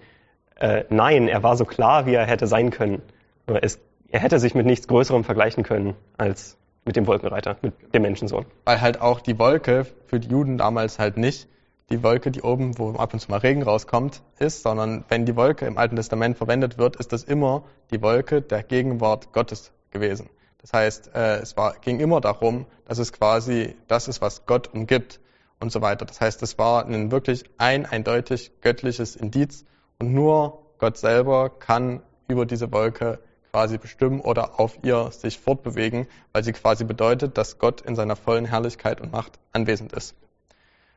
Äh, 0.56 0.84
nein, 0.90 1.28
er 1.28 1.42
war 1.42 1.56
so 1.56 1.64
klar, 1.64 2.06
wie 2.06 2.14
er 2.14 2.26
hätte 2.26 2.46
sein 2.46 2.70
können. 2.70 3.02
Es, 3.46 3.80
er 4.08 4.20
hätte 4.20 4.38
sich 4.38 4.54
mit 4.54 4.66
nichts 4.66 4.88
Größerem 4.88 5.24
vergleichen 5.24 5.64
können 5.64 5.94
als 6.16 6.56
mit 6.84 6.96
dem 6.96 7.06
Wolkenreiter, 7.06 7.56
mit 7.62 7.94
dem 7.94 8.02
Menschensohn. 8.02 8.46
Weil 8.64 8.80
halt 8.80 9.00
auch 9.00 9.20
die 9.20 9.38
Wolke 9.38 9.86
für 10.06 10.20
die 10.20 10.28
Juden 10.28 10.58
damals 10.58 10.98
halt 10.98 11.16
nicht 11.16 11.48
die 11.90 12.02
Wolke, 12.02 12.30
die 12.30 12.40
oben, 12.42 12.78
wo 12.78 12.92
ab 12.94 13.12
und 13.12 13.20
zu 13.20 13.30
mal 13.30 13.38
Regen 13.38 13.62
rauskommt, 13.62 14.22
ist, 14.38 14.62
sondern 14.62 15.04
wenn 15.08 15.26
die 15.26 15.36
Wolke 15.36 15.66
im 15.66 15.76
Alten 15.76 15.96
Testament 15.96 16.38
verwendet 16.38 16.78
wird, 16.78 16.96
ist 16.96 17.12
das 17.12 17.22
immer 17.22 17.64
die 17.90 18.00
Wolke 18.00 18.40
der 18.40 18.62
Gegenwart 18.62 19.32
Gottes 19.32 19.72
gewesen. 19.90 20.30
Das 20.62 20.72
heißt, 20.72 21.14
äh, 21.14 21.36
es 21.40 21.56
war, 21.56 21.74
ging 21.80 22.00
immer 22.00 22.20
darum, 22.20 22.66
dass 22.86 22.98
es 22.98 23.12
quasi 23.12 23.76
das 23.88 24.08
ist, 24.08 24.22
was 24.22 24.46
Gott 24.46 24.72
umgibt 24.72 25.20
und 25.60 25.70
so 25.70 25.82
weiter. 25.82 26.06
Das 26.06 26.20
heißt, 26.20 26.42
es 26.42 26.56
war 26.56 26.86
ein 26.86 27.10
wirklich 27.10 27.44
ein 27.58 27.84
eindeutig 27.84 28.52
göttliches 28.62 29.14
Indiz 29.14 29.64
und 29.98 30.14
nur 30.14 30.62
Gott 30.78 30.96
selber 30.96 31.50
kann 31.50 32.00
über 32.26 32.46
diese 32.46 32.72
Wolke 32.72 33.18
quasi 33.52 33.76
bestimmen 33.76 34.20
oder 34.20 34.58
auf 34.58 34.78
ihr 34.82 35.10
sich 35.12 35.38
fortbewegen, 35.38 36.06
weil 36.32 36.42
sie 36.42 36.52
quasi 36.52 36.84
bedeutet, 36.84 37.36
dass 37.36 37.58
Gott 37.58 37.82
in 37.82 37.94
seiner 37.94 38.16
vollen 38.16 38.46
Herrlichkeit 38.46 39.00
und 39.00 39.12
Macht 39.12 39.38
anwesend 39.52 39.92
ist. 39.92 40.14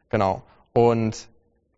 Genau. 0.09 0.41
Und 0.73 1.27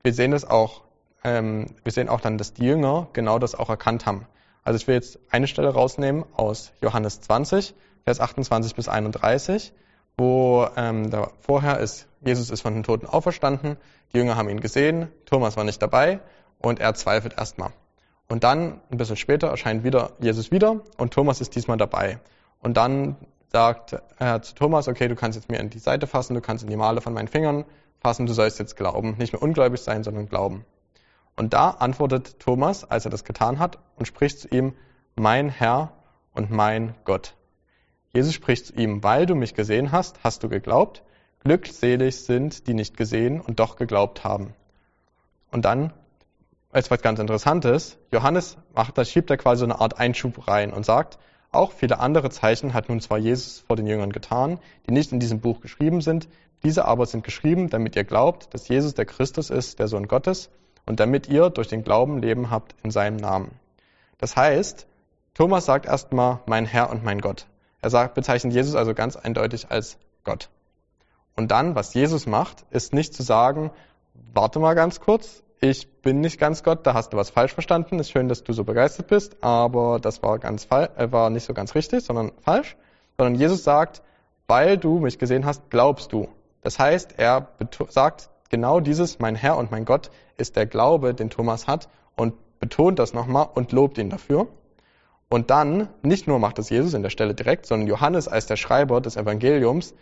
wir 0.04 0.14
sehen 0.14 0.34
es 0.34 0.46
auch, 0.46 0.84
ähm, 1.24 1.66
wir 1.84 1.92
sehen 1.92 2.10
auch 2.10 2.22
dann, 2.22 2.38
dass 2.38 2.54
die 2.54 2.66
Jünger 2.66 3.08
genau 3.14 3.40
das 3.40 3.56
auch 3.56 3.70
erkannt 3.70 4.06
haben. 4.06 4.28
Also 4.64 4.78
ich 4.78 4.88
will 4.88 4.96
jetzt 4.96 5.18
eine 5.32 5.48
Stelle 5.48 5.70
rausnehmen 5.70 6.26
aus 6.36 6.72
Johannes 6.82 7.22
20, 7.22 7.74
Vers 8.04 8.20
28 8.20 8.76
bis 8.76 8.88
31, 8.88 9.74
wo 10.16 10.68
ähm, 10.76 11.10
da 11.10 11.32
vorher 11.40 11.80
ist, 11.80 12.08
Jesus 12.22 12.52
ist 12.52 12.62
von 12.62 12.76
den 12.76 12.84
Toten 12.84 13.08
auferstanden, 13.08 13.78
die 14.14 14.18
Jünger 14.18 14.36
haben 14.36 14.50
ihn 14.50 14.60
gesehen, 14.60 15.10
Thomas 15.26 15.58
war 15.58 15.64
nicht 15.64 15.82
dabei 15.82 16.20
und 16.60 16.80
er 16.80 16.94
zweifelt 16.94 17.36
erstmal. 17.38 17.72
Und 18.28 18.44
dann, 18.44 18.82
ein 18.92 18.98
bisschen 18.98 19.16
später, 19.16 19.48
erscheint 19.48 19.84
wieder 19.84 20.12
Jesus 20.20 20.52
wieder 20.52 20.82
und 20.98 21.14
Thomas 21.14 21.42
ist 21.42 21.56
diesmal 21.56 21.78
dabei. 21.78 22.20
Und 22.60 22.76
dann 22.76 23.16
sagt 23.52 23.96
er 24.20 24.42
zu 24.42 24.56
Thomas, 24.56 24.88
okay, 24.88 25.08
du 25.08 25.16
kannst 25.16 25.38
jetzt 25.38 25.50
mir 25.50 25.60
in 25.60 25.70
die 25.70 25.80
Seite 25.80 26.08
fassen, 26.08 26.34
du 26.34 26.42
kannst 26.42 26.64
in 26.64 26.70
die 26.70 26.76
Male 26.76 27.02
von 27.02 27.14
meinen 27.14 27.30
Fingern 27.30 27.66
fassen, 28.00 28.26
du 28.26 28.34
sollst 28.34 28.60
jetzt 28.60 28.76
glauben. 28.76 29.16
Nicht 29.18 29.34
mehr 29.34 29.42
ungläubig 29.42 29.82
sein, 29.82 30.04
sondern 30.04 30.28
glauben. 30.28 30.66
Und 31.36 31.54
da 31.54 31.70
antwortet 31.70 32.40
Thomas, 32.40 32.84
als 32.84 33.06
er 33.06 33.12
das 33.12 33.24
getan 33.24 33.60
hat, 33.60 33.78
und 33.96 34.08
spricht 34.08 34.40
zu 34.40 34.48
ihm, 34.50 34.74
mein 35.16 35.50
Herr 35.50 35.94
und 36.34 36.52
mein 36.52 36.96
Gott. 37.06 37.36
Jesus 38.12 38.34
spricht 38.34 38.68
zu 38.68 38.74
ihm, 38.74 39.04
weil 39.04 39.26
du 39.26 39.36
mich 39.36 39.54
gesehen 39.54 39.92
hast, 39.92 40.24
hast 40.24 40.44
du 40.44 40.50
geglaubt. 40.50 41.04
Glückselig 41.40 42.26
sind, 42.26 42.68
die 42.68 42.74
nicht 42.74 42.98
gesehen 42.98 43.40
und 43.40 43.60
doch 43.60 43.76
geglaubt 43.76 44.24
haben. 44.24 44.54
Und 45.52 45.66
dann 45.66 45.94
als 46.72 46.92
was 46.92 47.02
ganz 47.02 47.20
Interessantes, 47.20 47.98
Johannes 48.12 48.58
macht, 48.74 48.98
da 48.98 49.06
schiebt 49.06 49.30
er 49.30 49.38
quasi 49.38 49.60
so 49.60 49.66
eine 49.66 49.80
Art 49.80 50.00
Einschub 50.00 50.48
rein 50.48 50.74
und 50.74 50.86
sagt, 50.86 51.18
auch 51.52 51.72
viele 51.72 52.00
andere 52.00 52.30
Zeichen 52.30 52.74
hat 52.74 52.90
nun 52.90 53.00
zwar 53.00 53.18
Jesus 53.18 53.64
vor 53.66 53.76
den 53.76 53.88
Jüngern 53.88 54.12
getan, 54.12 54.60
die 54.88 54.94
nicht 54.94 55.12
in 55.12 55.20
diesem 55.20 55.40
Buch 55.40 55.62
geschrieben 55.62 56.02
sind, 56.02 56.28
diese 56.64 56.86
aber 56.86 57.06
sind 57.06 57.24
geschrieben, 57.24 57.70
damit 57.70 57.96
ihr 57.96 58.04
glaubt, 58.04 58.54
dass 58.54 58.68
Jesus 58.68 58.94
der 58.94 59.06
Christus 59.06 59.50
ist, 59.50 59.80
der 59.80 59.88
Sohn 59.88 60.08
Gottes, 60.08 60.50
und 60.86 61.00
damit 61.00 61.28
ihr 61.28 61.50
durch 61.50 61.68
den 61.68 61.84
Glauben 61.84 62.20
Leben 62.22 62.50
habt 62.50 62.76
in 62.84 62.92
seinem 62.92 63.18
Namen. 63.18 63.52
Das 64.18 64.36
heißt, 64.36 64.88
Thomas 65.34 65.66
sagt 65.66 65.86
erstmal 65.86 66.40
mein 66.48 66.66
Herr 66.66 66.90
und 66.90 67.04
mein 67.04 67.22
Gott. 67.22 67.46
Er 67.82 67.90
sagt, 67.90 68.16
bezeichnet 68.16 68.54
Jesus 68.54 68.76
also 68.76 68.94
ganz 68.94 69.16
eindeutig 69.16 69.70
als 69.70 69.98
Gott. 70.24 70.50
Und 71.36 71.52
dann, 71.52 71.76
was 71.76 71.94
Jesus 71.94 72.26
macht, 72.26 72.66
ist 72.72 72.94
nicht 72.94 73.14
zu 73.14 73.22
sagen, 73.22 73.72
warte 74.34 74.60
mal 74.60 74.74
ganz 74.74 75.00
kurz, 75.00 75.44
ich 75.60 76.02
bin 76.02 76.22
nicht 76.22 76.40
ganz 76.40 76.64
Gott, 76.64 76.86
da 76.86 76.94
hast 76.94 77.14
du 77.14 77.18
was 77.18 77.30
falsch 77.30 77.54
verstanden. 77.54 78.00
Ist 78.00 78.12
schön, 78.12 78.30
dass 78.30 78.44
du 78.44 78.54
so 78.54 78.64
begeistert 78.64 79.08
bist, 79.08 79.38
aber 79.42 80.00
das 80.00 80.22
war 80.22 80.38
ganz 80.40 80.68
äh, 80.70 81.12
war 81.12 81.30
nicht 81.30 81.46
so 81.46 81.54
ganz 81.54 81.74
richtig, 81.76 82.04
sondern 82.04 82.32
falsch. 82.42 82.76
Sondern 83.18 83.36
Jesus 83.36 83.64
sagt, 83.64 84.04
weil 84.48 84.78
du 84.78 85.00
mich 85.00 85.18
gesehen 85.18 85.46
hast, 85.46 85.70
glaubst 85.70 86.14
du. 86.14 86.28
Das 86.62 86.78
heißt, 86.78 87.16
er 87.18 87.48
sagt 87.90 88.30
genau 88.50 88.80
dieses, 88.80 89.20
mein 89.20 89.36
Herr 89.36 89.58
und 89.58 89.72
mein 89.72 89.86
Gott, 89.86 90.12
ist 90.38 90.56
der 90.56 90.66
Glaube, 90.66 91.14
den 91.14 91.30
Thomas 91.30 91.68
hat 91.68 91.90
und 92.16 92.34
betont 92.60 93.00
das 93.00 93.14
nochmal 93.14 93.48
und 93.54 93.72
lobt 93.72 93.98
ihn 93.98 94.10
dafür. 94.10 94.48
Und 95.30 95.50
dann, 95.50 95.90
nicht 96.04 96.28
nur 96.28 96.40
macht 96.40 96.58
das 96.58 96.70
Jesus 96.70 96.94
in 96.94 97.04
der 97.04 97.10
Stelle 97.10 97.34
direkt, 97.34 97.66
sondern 97.66 97.88
Johannes 97.88 98.28
als 98.28 98.46
der 98.46 98.56
Schreiber 98.56 99.02
des 99.02 99.18
Evangeliums 99.18 99.94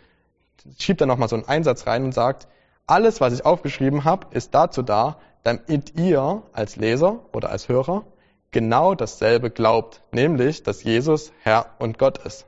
schiebt 0.78 1.00
da 1.00 1.06
nochmal 1.06 1.28
so 1.28 1.36
einen 1.36 1.46
Einsatz 1.46 1.86
rein 1.86 2.04
und 2.04 2.12
sagt, 2.12 2.48
alles, 2.86 3.20
was 3.20 3.32
ich 3.32 3.44
aufgeschrieben 3.44 4.04
habe, 4.04 4.28
ist 4.30 4.54
dazu 4.54 4.82
da, 4.82 5.18
damit 5.46 5.96
ihr 5.96 6.42
als 6.52 6.74
Leser 6.74 7.20
oder 7.32 7.50
als 7.50 7.68
Hörer 7.68 8.04
genau 8.50 8.96
dasselbe 8.96 9.48
glaubt, 9.48 10.02
nämlich, 10.10 10.64
dass 10.64 10.82
Jesus 10.82 11.30
Herr 11.42 11.66
und 11.78 12.00
Gott 12.00 12.18
ist. 12.18 12.46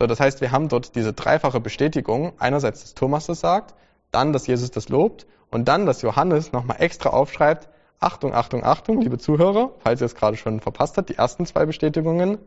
So, 0.00 0.06
das 0.06 0.18
heißt, 0.18 0.40
wir 0.40 0.50
haben 0.50 0.70
dort 0.70 0.94
diese 0.94 1.12
dreifache 1.12 1.60
Bestätigung. 1.60 2.32
Einerseits, 2.38 2.80
dass 2.80 2.94
Thomas 2.94 3.26
das 3.26 3.40
sagt, 3.40 3.74
dann, 4.12 4.32
dass 4.32 4.46
Jesus 4.46 4.70
das 4.70 4.88
lobt 4.88 5.26
und 5.50 5.68
dann, 5.68 5.84
dass 5.84 6.00
Johannes 6.00 6.52
nochmal 6.52 6.78
extra 6.80 7.10
aufschreibt, 7.10 7.68
Achtung, 8.00 8.32
Achtung, 8.32 8.64
Achtung, 8.64 9.02
liebe 9.02 9.18
Zuhörer, 9.18 9.72
falls 9.80 10.00
ihr 10.00 10.06
es 10.06 10.14
gerade 10.14 10.38
schon 10.38 10.60
verpasst 10.60 10.96
habt, 10.96 11.10
die 11.10 11.16
ersten 11.16 11.44
zwei 11.44 11.66
Bestätigungen, 11.66 12.38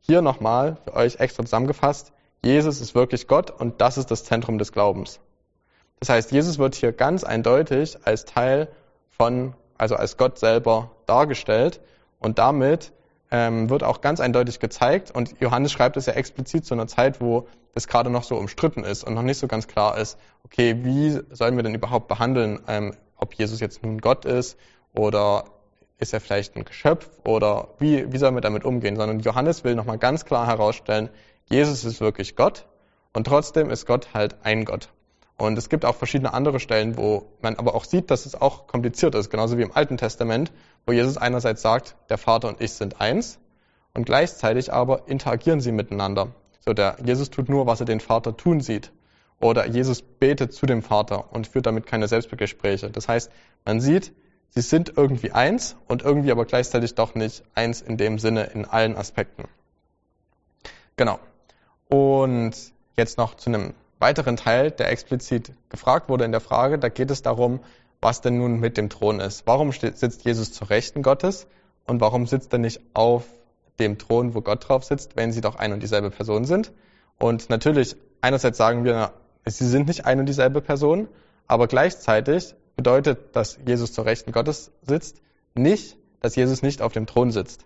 hier 0.00 0.20
nochmal 0.20 0.76
für 0.84 0.92
euch 0.92 1.20
extra 1.20 1.42
zusammengefasst, 1.42 2.12
Jesus 2.44 2.82
ist 2.82 2.94
wirklich 2.94 3.28
Gott 3.28 3.50
und 3.50 3.80
das 3.80 3.96
ist 3.96 4.10
das 4.10 4.24
Zentrum 4.24 4.58
des 4.58 4.72
Glaubens. 4.72 5.20
Das 6.00 6.10
heißt, 6.10 6.32
Jesus 6.32 6.58
wird 6.58 6.74
hier 6.74 6.92
ganz 6.92 7.24
eindeutig 7.24 7.96
als 8.04 8.26
Teil 8.26 8.68
von, 9.22 9.54
also 9.78 9.94
als 9.94 10.16
Gott 10.16 10.40
selber 10.40 10.90
dargestellt. 11.06 11.80
Und 12.18 12.40
damit 12.40 12.92
ähm, 13.30 13.70
wird 13.70 13.84
auch 13.84 14.00
ganz 14.00 14.18
eindeutig 14.18 14.58
gezeigt, 14.58 15.12
und 15.12 15.40
Johannes 15.40 15.70
schreibt 15.70 15.96
es 15.96 16.06
ja 16.06 16.14
explizit 16.14 16.66
zu 16.66 16.74
einer 16.74 16.88
Zeit, 16.88 17.20
wo 17.20 17.46
das 17.72 17.86
gerade 17.86 18.10
noch 18.10 18.24
so 18.24 18.34
umstritten 18.34 18.82
ist 18.82 19.04
und 19.04 19.14
noch 19.14 19.22
nicht 19.22 19.38
so 19.38 19.46
ganz 19.46 19.68
klar 19.68 19.96
ist, 19.96 20.18
okay, 20.44 20.76
wie 20.82 21.20
sollen 21.30 21.54
wir 21.54 21.62
denn 21.62 21.74
überhaupt 21.74 22.08
behandeln, 22.08 22.62
ähm, 22.66 22.96
ob 23.16 23.34
Jesus 23.34 23.60
jetzt 23.60 23.84
nun 23.84 24.00
Gott 24.00 24.24
ist 24.24 24.58
oder 24.92 25.44
ist 25.98 26.12
er 26.12 26.20
vielleicht 26.20 26.56
ein 26.56 26.64
Geschöpf 26.64 27.08
oder 27.24 27.68
wie, 27.78 28.12
wie 28.12 28.18
sollen 28.18 28.34
wir 28.34 28.40
damit 28.40 28.64
umgehen, 28.64 28.96
sondern 28.96 29.20
Johannes 29.20 29.62
will 29.62 29.76
nochmal 29.76 29.98
ganz 29.98 30.24
klar 30.24 30.48
herausstellen, 30.48 31.10
Jesus 31.48 31.84
ist 31.84 32.00
wirklich 32.00 32.34
Gott 32.34 32.66
und 33.12 33.28
trotzdem 33.28 33.70
ist 33.70 33.86
Gott 33.86 34.14
halt 34.14 34.34
ein 34.42 34.64
Gott. 34.64 34.88
Und 35.42 35.58
es 35.58 35.68
gibt 35.68 35.84
auch 35.84 35.96
verschiedene 35.96 36.34
andere 36.34 36.60
Stellen, 36.60 36.96
wo 36.96 37.26
man 37.40 37.56
aber 37.56 37.74
auch 37.74 37.84
sieht, 37.84 38.12
dass 38.12 38.26
es 38.26 38.40
auch 38.40 38.68
kompliziert 38.68 39.16
ist, 39.16 39.28
genauso 39.28 39.58
wie 39.58 39.62
im 39.62 39.72
Alten 39.72 39.96
Testament, 39.96 40.52
wo 40.86 40.92
Jesus 40.92 41.16
einerseits 41.16 41.62
sagt, 41.62 41.96
der 42.10 42.16
Vater 42.16 42.46
und 42.46 42.60
ich 42.60 42.74
sind 42.74 43.00
eins, 43.00 43.40
und 43.92 44.06
gleichzeitig 44.06 44.72
aber 44.72 45.08
interagieren 45.08 45.60
sie 45.60 45.72
miteinander. 45.72 46.28
So 46.60 46.74
der 46.74 46.96
Jesus 47.04 47.30
tut 47.30 47.48
nur, 47.48 47.66
was 47.66 47.80
er 47.80 47.86
den 47.86 47.98
Vater 47.98 48.36
tun 48.36 48.60
sieht. 48.60 48.92
Oder 49.40 49.66
Jesus 49.66 50.00
betet 50.02 50.52
zu 50.52 50.64
dem 50.64 50.80
Vater 50.80 51.32
und 51.32 51.48
führt 51.48 51.66
damit 51.66 51.86
keine 51.86 52.06
Selbstbegespräche. 52.06 52.90
Das 52.90 53.08
heißt, 53.08 53.28
man 53.64 53.80
sieht, 53.80 54.12
sie 54.50 54.60
sind 54.62 54.92
irgendwie 54.96 55.32
eins 55.32 55.74
und 55.88 56.02
irgendwie 56.02 56.30
aber 56.30 56.44
gleichzeitig 56.44 56.94
doch 56.94 57.16
nicht 57.16 57.42
eins 57.56 57.80
in 57.80 57.96
dem 57.96 58.20
Sinne 58.20 58.44
in 58.54 58.64
allen 58.64 58.96
Aspekten. 58.96 59.48
Genau. 60.94 61.18
Und 61.88 62.52
jetzt 62.96 63.18
noch 63.18 63.34
zu 63.34 63.50
einem 63.50 63.74
weiteren 64.02 64.36
Teil, 64.36 64.70
der 64.70 64.90
explizit 64.90 65.52
gefragt 65.70 66.10
wurde 66.10 66.24
in 66.24 66.32
der 66.32 66.40
Frage. 66.40 66.78
Da 66.78 66.90
geht 66.90 67.10
es 67.10 67.22
darum, 67.22 67.60
was 68.02 68.20
denn 68.20 68.36
nun 68.36 68.60
mit 68.60 68.76
dem 68.76 68.90
Thron 68.90 69.20
ist. 69.20 69.46
Warum 69.46 69.72
sitzt 69.72 70.24
Jesus 70.24 70.52
zur 70.52 70.68
Rechten 70.68 71.02
Gottes 71.02 71.46
und 71.86 72.00
warum 72.00 72.26
sitzt 72.26 72.52
er 72.52 72.58
nicht 72.58 72.80
auf 72.92 73.24
dem 73.78 73.96
Thron, 73.96 74.34
wo 74.34 74.42
Gott 74.42 74.68
drauf 74.68 74.84
sitzt, 74.84 75.16
wenn 75.16 75.32
sie 75.32 75.40
doch 75.40 75.54
ein 75.54 75.72
und 75.72 75.82
dieselbe 75.82 76.10
Person 76.10 76.44
sind? 76.44 76.72
Und 77.18 77.48
natürlich, 77.48 77.96
einerseits 78.20 78.58
sagen 78.58 78.84
wir, 78.84 79.12
sie 79.46 79.66
sind 79.66 79.86
nicht 79.86 80.04
ein 80.04 80.18
und 80.18 80.26
dieselbe 80.26 80.60
Person, 80.60 81.08
aber 81.46 81.68
gleichzeitig 81.68 82.54
bedeutet, 82.76 83.36
dass 83.36 83.58
Jesus 83.64 83.92
zur 83.92 84.04
Rechten 84.04 84.32
Gottes 84.32 84.72
sitzt, 84.82 85.22
nicht, 85.54 85.96
dass 86.20 86.34
Jesus 86.36 86.62
nicht 86.62 86.82
auf 86.82 86.92
dem 86.92 87.06
Thron 87.06 87.30
sitzt. 87.30 87.64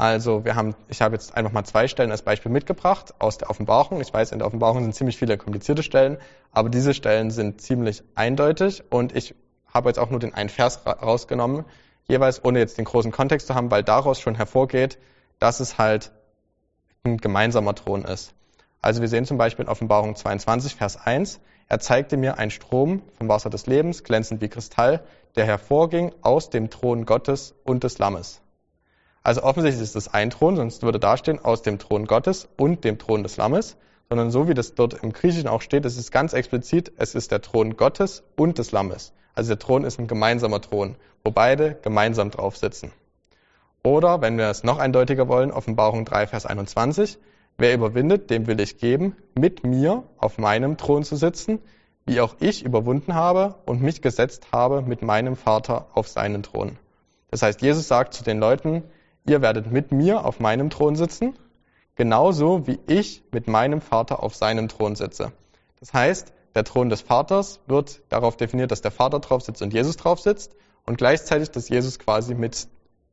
Also 0.00 0.46
wir 0.46 0.54
haben, 0.54 0.74
ich 0.88 1.02
habe 1.02 1.14
jetzt 1.14 1.36
einfach 1.36 1.52
mal 1.52 1.64
zwei 1.64 1.86
Stellen 1.86 2.10
als 2.10 2.22
Beispiel 2.22 2.50
mitgebracht 2.50 3.12
aus 3.18 3.36
der 3.36 3.50
Offenbarung. 3.50 4.00
Ich 4.00 4.10
weiß, 4.10 4.32
in 4.32 4.38
der 4.38 4.46
Offenbarung 4.48 4.82
sind 4.82 4.94
ziemlich 4.94 5.18
viele 5.18 5.36
komplizierte 5.36 5.82
Stellen, 5.82 6.16
aber 6.52 6.70
diese 6.70 6.94
Stellen 6.94 7.30
sind 7.30 7.60
ziemlich 7.60 8.02
eindeutig 8.14 8.82
und 8.88 9.14
ich 9.14 9.34
habe 9.66 9.90
jetzt 9.90 9.98
auch 9.98 10.08
nur 10.08 10.18
den 10.18 10.32
einen 10.32 10.48
Vers 10.48 10.86
rausgenommen, 10.86 11.66
jeweils 12.08 12.42
ohne 12.42 12.60
jetzt 12.60 12.78
den 12.78 12.86
großen 12.86 13.12
Kontext 13.12 13.46
zu 13.46 13.54
haben, 13.54 13.70
weil 13.70 13.82
daraus 13.82 14.18
schon 14.18 14.36
hervorgeht, 14.36 14.96
dass 15.38 15.60
es 15.60 15.76
halt 15.76 16.12
ein 17.04 17.18
gemeinsamer 17.18 17.74
Thron 17.74 18.06
ist. 18.06 18.32
Also 18.80 19.02
wir 19.02 19.08
sehen 19.08 19.26
zum 19.26 19.36
Beispiel 19.36 19.66
in 19.66 19.70
Offenbarung 19.70 20.16
22, 20.16 20.76
Vers 20.76 20.96
1, 20.96 21.40
er 21.68 21.78
zeigte 21.78 22.16
mir 22.16 22.38
einen 22.38 22.50
Strom 22.50 23.02
vom 23.18 23.28
Wasser 23.28 23.50
des 23.50 23.66
Lebens, 23.66 24.02
glänzend 24.02 24.40
wie 24.40 24.48
Kristall, 24.48 25.04
der 25.36 25.44
hervorging 25.44 26.14
aus 26.22 26.48
dem 26.48 26.70
Thron 26.70 27.04
Gottes 27.04 27.54
und 27.64 27.84
des 27.84 27.98
Lammes. 27.98 28.40
Also 29.22 29.42
offensichtlich 29.42 29.82
ist 29.82 29.96
es 29.96 30.08
ein 30.08 30.30
Thron, 30.30 30.56
sonst 30.56 30.82
würde 30.82 30.98
da 30.98 31.16
stehen 31.16 31.44
aus 31.44 31.62
dem 31.62 31.78
Thron 31.78 32.06
Gottes 32.06 32.48
und 32.56 32.84
dem 32.84 32.98
Thron 32.98 33.22
des 33.22 33.36
Lammes, 33.36 33.76
sondern 34.08 34.30
so 34.30 34.48
wie 34.48 34.54
das 34.54 34.74
dort 34.74 34.94
im 35.02 35.12
Griechischen 35.12 35.48
auch 35.48 35.62
steht, 35.62 35.84
es 35.84 35.96
ist 35.96 36.10
ganz 36.10 36.32
explizit, 36.32 36.92
es 36.96 37.14
ist 37.14 37.30
der 37.30 37.42
Thron 37.42 37.76
Gottes 37.76 38.22
und 38.36 38.58
des 38.58 38.72
Lammes. 38.72 39.12
Also 39.34 39.48
der 39.48 39.58
Thron 39.58 39.84
ist 39.84 39.98
ein 39.98 40.06
gemeinsamer 40.06 40.60
Thron, 40.60 40.96
wo 41.22 41.30
beide 41.30 41.76
gemeinsam 41.82 42.30
drauf 42.30 42.56
sitzen. 42.56 42.92
Oder, 43.82 44.20
wenn 44.20 44.36
wir 44.36 44.48
es 44.48 44.64
noch 44.64 44.78
eindeutiger 44.78 45.28
wollen, 45.28 45.52
Offenbarung 45.52 46.04
3, 46.04 46.26
Vers 46.26 46.44
21, 46.44 47.18
wer 47.56 47.74
überwindet, 47.74 48.30
dem 48.30 48.46
will 48.46 48.60
ich 48.60 48.78
geben, 48.78 49.16
mit 49.34 49.64
mir 49.64 50.02
auf 50.18 50.38
meinem 50.38 50.76
Thron 50.76 51.02
zu 51.04 51.16
sitzen, 51.16 51.60
wie 52.04 52.20
auch 52.20 52.36
ich 52.40 52.64
überwunden 52.64 53.14
habe 53.14 53.54
und 53.64 53.80
mich 53.82 54.02
gesetzt 54.02 54.48
habe 54.52 54.82
mit 54.82 55.02
meinem 55.02 55.36
Vater 55.36 55.86
auf 55.94 56.08
seinen 56.08 56.42
Thron. 56.42 56.78
Das 57.30 57.42
heißt, 57.42 57.62
Jesus 57.62 57.86
sagt 57.86 58.12
zu 58.12 58.24
den 58.24 58.40
Leuten, 58.40 58.82
ihr 59.26 59.42
werdet 59.42 59.70
mit 59.70 59.92
mir 59.92 60.24
auf 60.24 60.40
meinem 60.40 60.70
Thron 60.70 60.96
sitzen, 60.96 61.34
genauso 61.94 62.66
wie 62.66 62.78
ich 62.86 63.22
mit 63.32 63.48
meinem 63.48 63.80
Vater 63.80 64.22
auf 64.22 64.34
seinem 64.34 64.68
Thron 64.68 64.96
sitze. 64.96 65.32
Das 65.78 65.92
heißt, 65.92 66.32
der 66.54 66.64
Thron 66.64 66.88
des 66.88 67.00
Vaters 67.00 67.60
wird 67.66 68.02
darauf 68.08 68.36
definiert, 68.36 68.70
dass 68.70 68.82
der 68.82 68.90
Vater 68.90 69.20
drauf 69.20 69.42
sitzt 69.42 69.62
und 69.62 69.72
Jesus 69.72 69.96
drauf 69.96 70.20
sitzt 70.20 70.56
und 70.84 70.98
gleichzeitig, 70.98 71.50
dass 71.50 71.68
Jesus 71.68 71.98
quasi 71.98 72.34
mit 72.34 72.68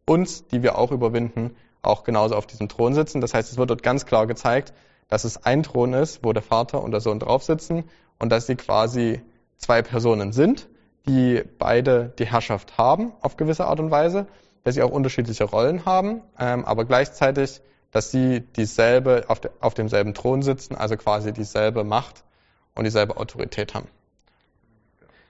uns, 0.06 0.48
die 0.48 0.64
wir 0.64 0.78
auch 0.78 0.92
überwinden, 0.92 1.56
auch 1.82 2.04
genauso 2.04 2.36
auf 2.36 2.48
diesem 2.48 2.70
Thron 2.70 2.94
sitzen. 2.94 3.22
Das 3.22 3.34
heißt, 3.34 3.52
es 3.52 3.58
wird 3.58 3.70
dort 3.70 3.84
ganz 3.84 4.06
klar 4.06 4.26
gezeigt, 4.26 4.74
dass 5.08 5.24
es 5.24 5.46
ein 5.46 5.64
Thron 5.64 5.94
ist, 5.94 6.24
wo 6.24 6.34
der 6.34 6.42
Vater 6.42 6.84
und 6.84 6.92
der 6.92 7.02
Sohn 7.02 7.20
drauf 7.20 7.44
sitzen 7.44 7.86
und 8.20 8.32
dass 8.32 8.48
sie 8.48 8.56
quasi 8.56 9.22
zwei 9.58 9.82
Personen 9.82 10.34
sind, 10.34 10.68
die 11.08 11.44
beide 11.58 12.14
die 12.20 12.26
Herrschaft 12.26 12.78
haben 12.78 13.14
auf 13.22 13.38
gewisse 13.38 13.66
Art 13.66 13.80
und 13.80 13.92
Weise, 13.92 14.28
dass 14.68 14.76
sie 14.76 14.84
auch 14.84 14.92
unterschiedliche 14.92 15.46
Rollen 15.46 15.86
haben, 15.86 16.20
ähm, 16.38 16.66
aber 16.66 16.84
gleichzeitig, 16.84 17.62
dass 17.92 18.12
sie 18.12 18.42
dieselbe 18.42 19.24
auf, 19.30 19.40
de, 19.40 19.50
auf 19.62 19.74
demselben 19.76 20.14
Thron 20.14 20.42
sitzen, 20.42 20.76
also 20.76 20.98
quasi 20.98 21.32
dieselbe 21.32 21.86
Macht 21.86 22.26
und 22.76 22.84
dieselbe 22.84 23.16
Autorität 23.16 23.74
haben. 23.74 23.88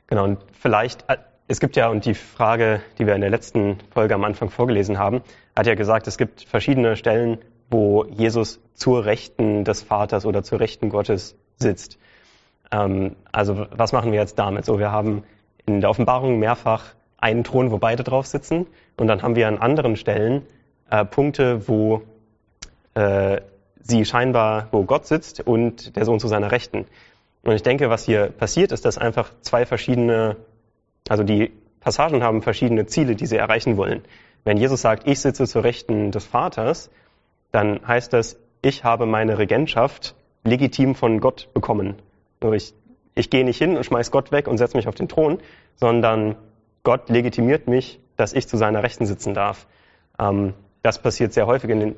Genau, 0.08 0.24
und 0.24 0.40
vielleicht, 0.60 1.08
äh, 1.08 1.18
es 1.48 1.60
gibt 1.60 1.76
ja, 1.76 1.88
und 1.90 2.06
die 2.06 2.16
Frage, 2.16 2.82
die 2.98 3.06
wir 3.06 3.14
in 3.14 3.22
der 3.22 3.30
letzten 3.30 3.78
Folge 3.92 4.16
am 4.16 4.24
Anfang 4.24 4.50
vorgelesen 4.50 4.98
haben, 4.98 5.22
hat 5.56 5.68
ja 5.68 5.76
gesagt, 5.76 6.08
es 6.08 6.18
gibt 6.18 6.42
verschiedene 6.42 6.96
Stellen, 6.96 7.38
wo 7.70 8.06
Jesus 8.06 8.60
zur 8.74 9.06
Rechten 9.06 9.66
des 9.66 9.84
Vaters 9.84 10.26
oder 10.26 10.42
zur 10.42 10.60
Rechten 10.60 10.90
Gottes 10.90 11.36
sitzt. 11.58 12.00
Ähm, 12.72 13.16
also 13.32 13.68
was 13.70 13.92
machen 13.92 14.12
wir 14.12 14.20
jetzt 14.20 14.40
damit? 14.40 14.66
So, 14.66 14.80
wir 14.80 14.92
haben 14.92 15.26
in 15.68 15.80
der 15.80 15.92
Offenbarung 15.92 16.40
mehrfach 16.40 16.96
einen 17.18 17.44
Thron, 17.44 17.72
wo 17.72 17.78
beide 17.78 18.04
drauf 18.04 18.28
sitzen, 18.28 18.68
und 18.98 19.08
dann 19.08 19.22
haben 19.22 19.36
wir 19.36 19.48
an 19.48 19.58
anderen 19.58 19.96
Stellen 19.96 20.44
äh, 20.90 21.06
Punkte, 21.06 21.68
wo 21.68 22.02
äh, 22.94 23.42
sie 23.82 24.06
scheinbar, 24.06 24.68
wo 24.72 24.84
Gott 24.84 25.06
sitzt 25.06 25.40
und 25.42 25.96
der 25.96 26.06
Sohn 26.06 26.20
zu 26.20 26.28
seiner 26.28 26.52
Rechten. 26.52 26.86
Und 27.44 27.54
ich 27.54 27.64
denke, 27.64 27.90
was 27.90 28.04
hier 28.04 28.28
passiert, 28.28 28.72
ist, 28.72 28.86
dass 28.86 28.98
einfach 28.98 29.32
zwei 29.42 29.66
verschiedene, 29.66 30.36
also 31.08 31.24
die 31.24 31.52
Passagen 31.80 32.24
haben 32.24 32.42
verschiedene 32.42 32.86
Ziele, 32.88 33.16
die 33.16 33.26
sie 33.26 33.38
erreichen 33.38 33.78
wollen. 33.78 34.02
Wenn 34.44 34.58
Jesus 34.58 34.82
sagt, 34.82 35.08
ich 35.08 35.20
sitze 35.20 35.48
zur 35.48 35.64
Rechten 35.64 36.12
des 36.12 36.26
Vaters, 36.26 36.90
dann 37.52 37.80
heißt 37.88 38.12
das, 38.14 38.38
ich 38.62 38.84
habe 38.84 39.06
meine 39.06 39.38
Regentschaft 39.38 40.16
legitim 40.44 40.96
von 40.96 41.20
Gott 41.20 41.50
bekommen. 41.54 41.96
Ich, 42.54 42.74
ich 43.16 43.30
gehe 43.30 43.46
nicht 43.46 43.58
hin 43.58 43.78
und 43.78 43.86
schmeiß 43.86 44.12
Gott 44.12 44.32
weg 44.32 44.48
und 44.48 44.58
setze 44.58 44.76
mich 44.76 44.88
auf 44.88 44.96
den 44.96 45.08
Thron, 45.08 45.40
sondern 45.76 46.36
Gott 46.88 47.10
legitimiert 47.10 47.68
mich, 47.68 48.00
dass 48.16 48.32
ich 48.32 48.48
zu 48.48 48.56
seiner 48.56 48.82
Rechten 48.82 49.06
sitzen 49.06 49.34
darf. 49.34 49.68
Ähm, 50.18 50.54
das 50.84 51.02
passiert 51.02 51.34
sehr 51.34 51.46
häufig 51.46 51.70
in 51.70 51.82
den, 51.82 51.96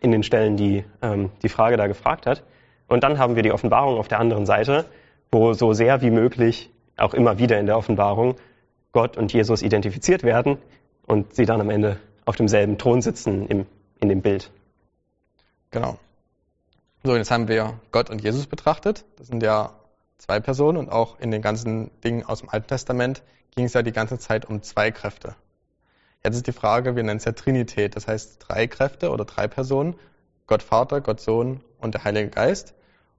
in 0.00 0.10
den 0.10 0.24
Stellen, 0.24 0.56
die 0.56 0.84
ähm, 1.00 1.30
die 1.44 1.48
Frage 1.48 1.76
da 1.76 1.86
gefragt 1.86 2.26
hat. 2.26 2.42
Und 2.88 3.04
dann 3.04 3.20
haben 3.20 3.36
wir 3.36 3.44
die 3.44 3.52
Offenbarung 3.52 3.98
auf 3.98 4.08
der 4.08 4.18
anderen 4.18 4.46
Seite, 4.46 4.86
wo 5.30 5.52
so 5.52 5.74
sehr 5.74 6.02
wie 6.02 6.10
möglich, 6.10 6.70
auch 6.96 7.14
immer 7.14 7.38
wieder 7.38 7.60
in 7.60 7.66
der 7.66 7.78
Offenbarung, 7.78 8.34
Gott 8.90 9.16
und 9.16 9.32
Jesus 9.32 9.62
identifiziert 9.62 10.24
werden 10.24 10.58
und 11.06 11.36
sie 11.36 11.44
dann 11.44 11.60
am 11.60 11.70
Ende 11.70 12.00
auf 12.24 12.34
demselben 12.34 12.78
Thron 12.78 13.02
sitzen 13.02 13.46
im, 13.46 13.66
in 14.00 14.08
dem 14.08 14.22
Bild. 14.22 14.50
Genau. 15.70 16.00
So, 17.04 17.14
jetzt 17.14 17.30
haben 17.30 17.46
wir 17.46 17.78
Gott 17.92 18.10
und 18.10 18.20
Jesus 18.24 18.48
betrachtet. 18.48 19.04
Das 19.18 19.28
sind 19.28 19.40
ja 19.44 19.70
zwei 20.20 20.40
Personen 20.40 20.78
und 20.78 20.90
auch 20.90 21.18
in 21.18 21.30
den 21.30 21.42
ganzen 21.42 21.90
Dingen 22.02 22.24
aus 22.24 22.40
dem 22.40 22.50
Alten 22.50 22.68
Testament 22.68 23.22
ging 23.56 23.64
es 23.64 23.72
ja 23.72 23.82
die 23.82 23.92
ganze 23.92 24.18
Zeit 24.18 24.44
um 24.44 24.62
zwei 24.62 24.90
Kräfte. 24.90 25.34
Jetzt 26.22 26.36
ist 26.36 26.46
die 26.46 26.52
Frage, 26.52 26.96
wir 26.96 27.02
nennen 27.02 27.16
es 27.16 27.24
ja 27.24 27.32
Trinität, 27.32 27.96
das 27.96 28.06
heißt 28.06 28.36
drei 28.46 28.66
Kräfte 28.66 29.10
oder 29.10 29.24
drei 29.24 29.48
Personen, 29.48 29.96
Gott 30.46 30.62
Vater, 30.62 31.00
Gott 31.00 31.20
Sohn 31.20 31.60
und 31.80 31.94
der 31.94 32.04
Heilige 32.04 32.28
Geist. 32.28 32.74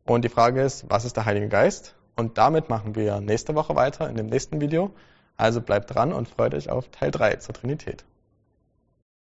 Und 0.06 0.24
die 0.24 0.30
Frage 0.30 0.62
ist, 0.62 0.90
was 0.90 1.06
ist 1.06 1.18
der 1.18 1.26
Heilige 1.26 1.48
Geist? 1.48 1.96
Und 2.16 2.38
damit 2.38 2.70
machen 2.70 2.96
wir 2.96 3.20
nächste 3.20 3.56
Woche 3.56 3.76
weiter 3.76 4.10
in 4.10 4.16
dem 4.16 4.28
nächsten 4.28 4.62
Video. 4.62 4.92
Also 5.38 5.62
bleibt 5.62 5.94
dran 5.94 6.14
und 6.14 6.28
freut 6.28 6.54
euch 6.54 6.70
auf 6.70 6.90
Teil 6.90 7.10
3 7.10 7.38
zur 7.38 7.56
Trinität. 7.56 8.06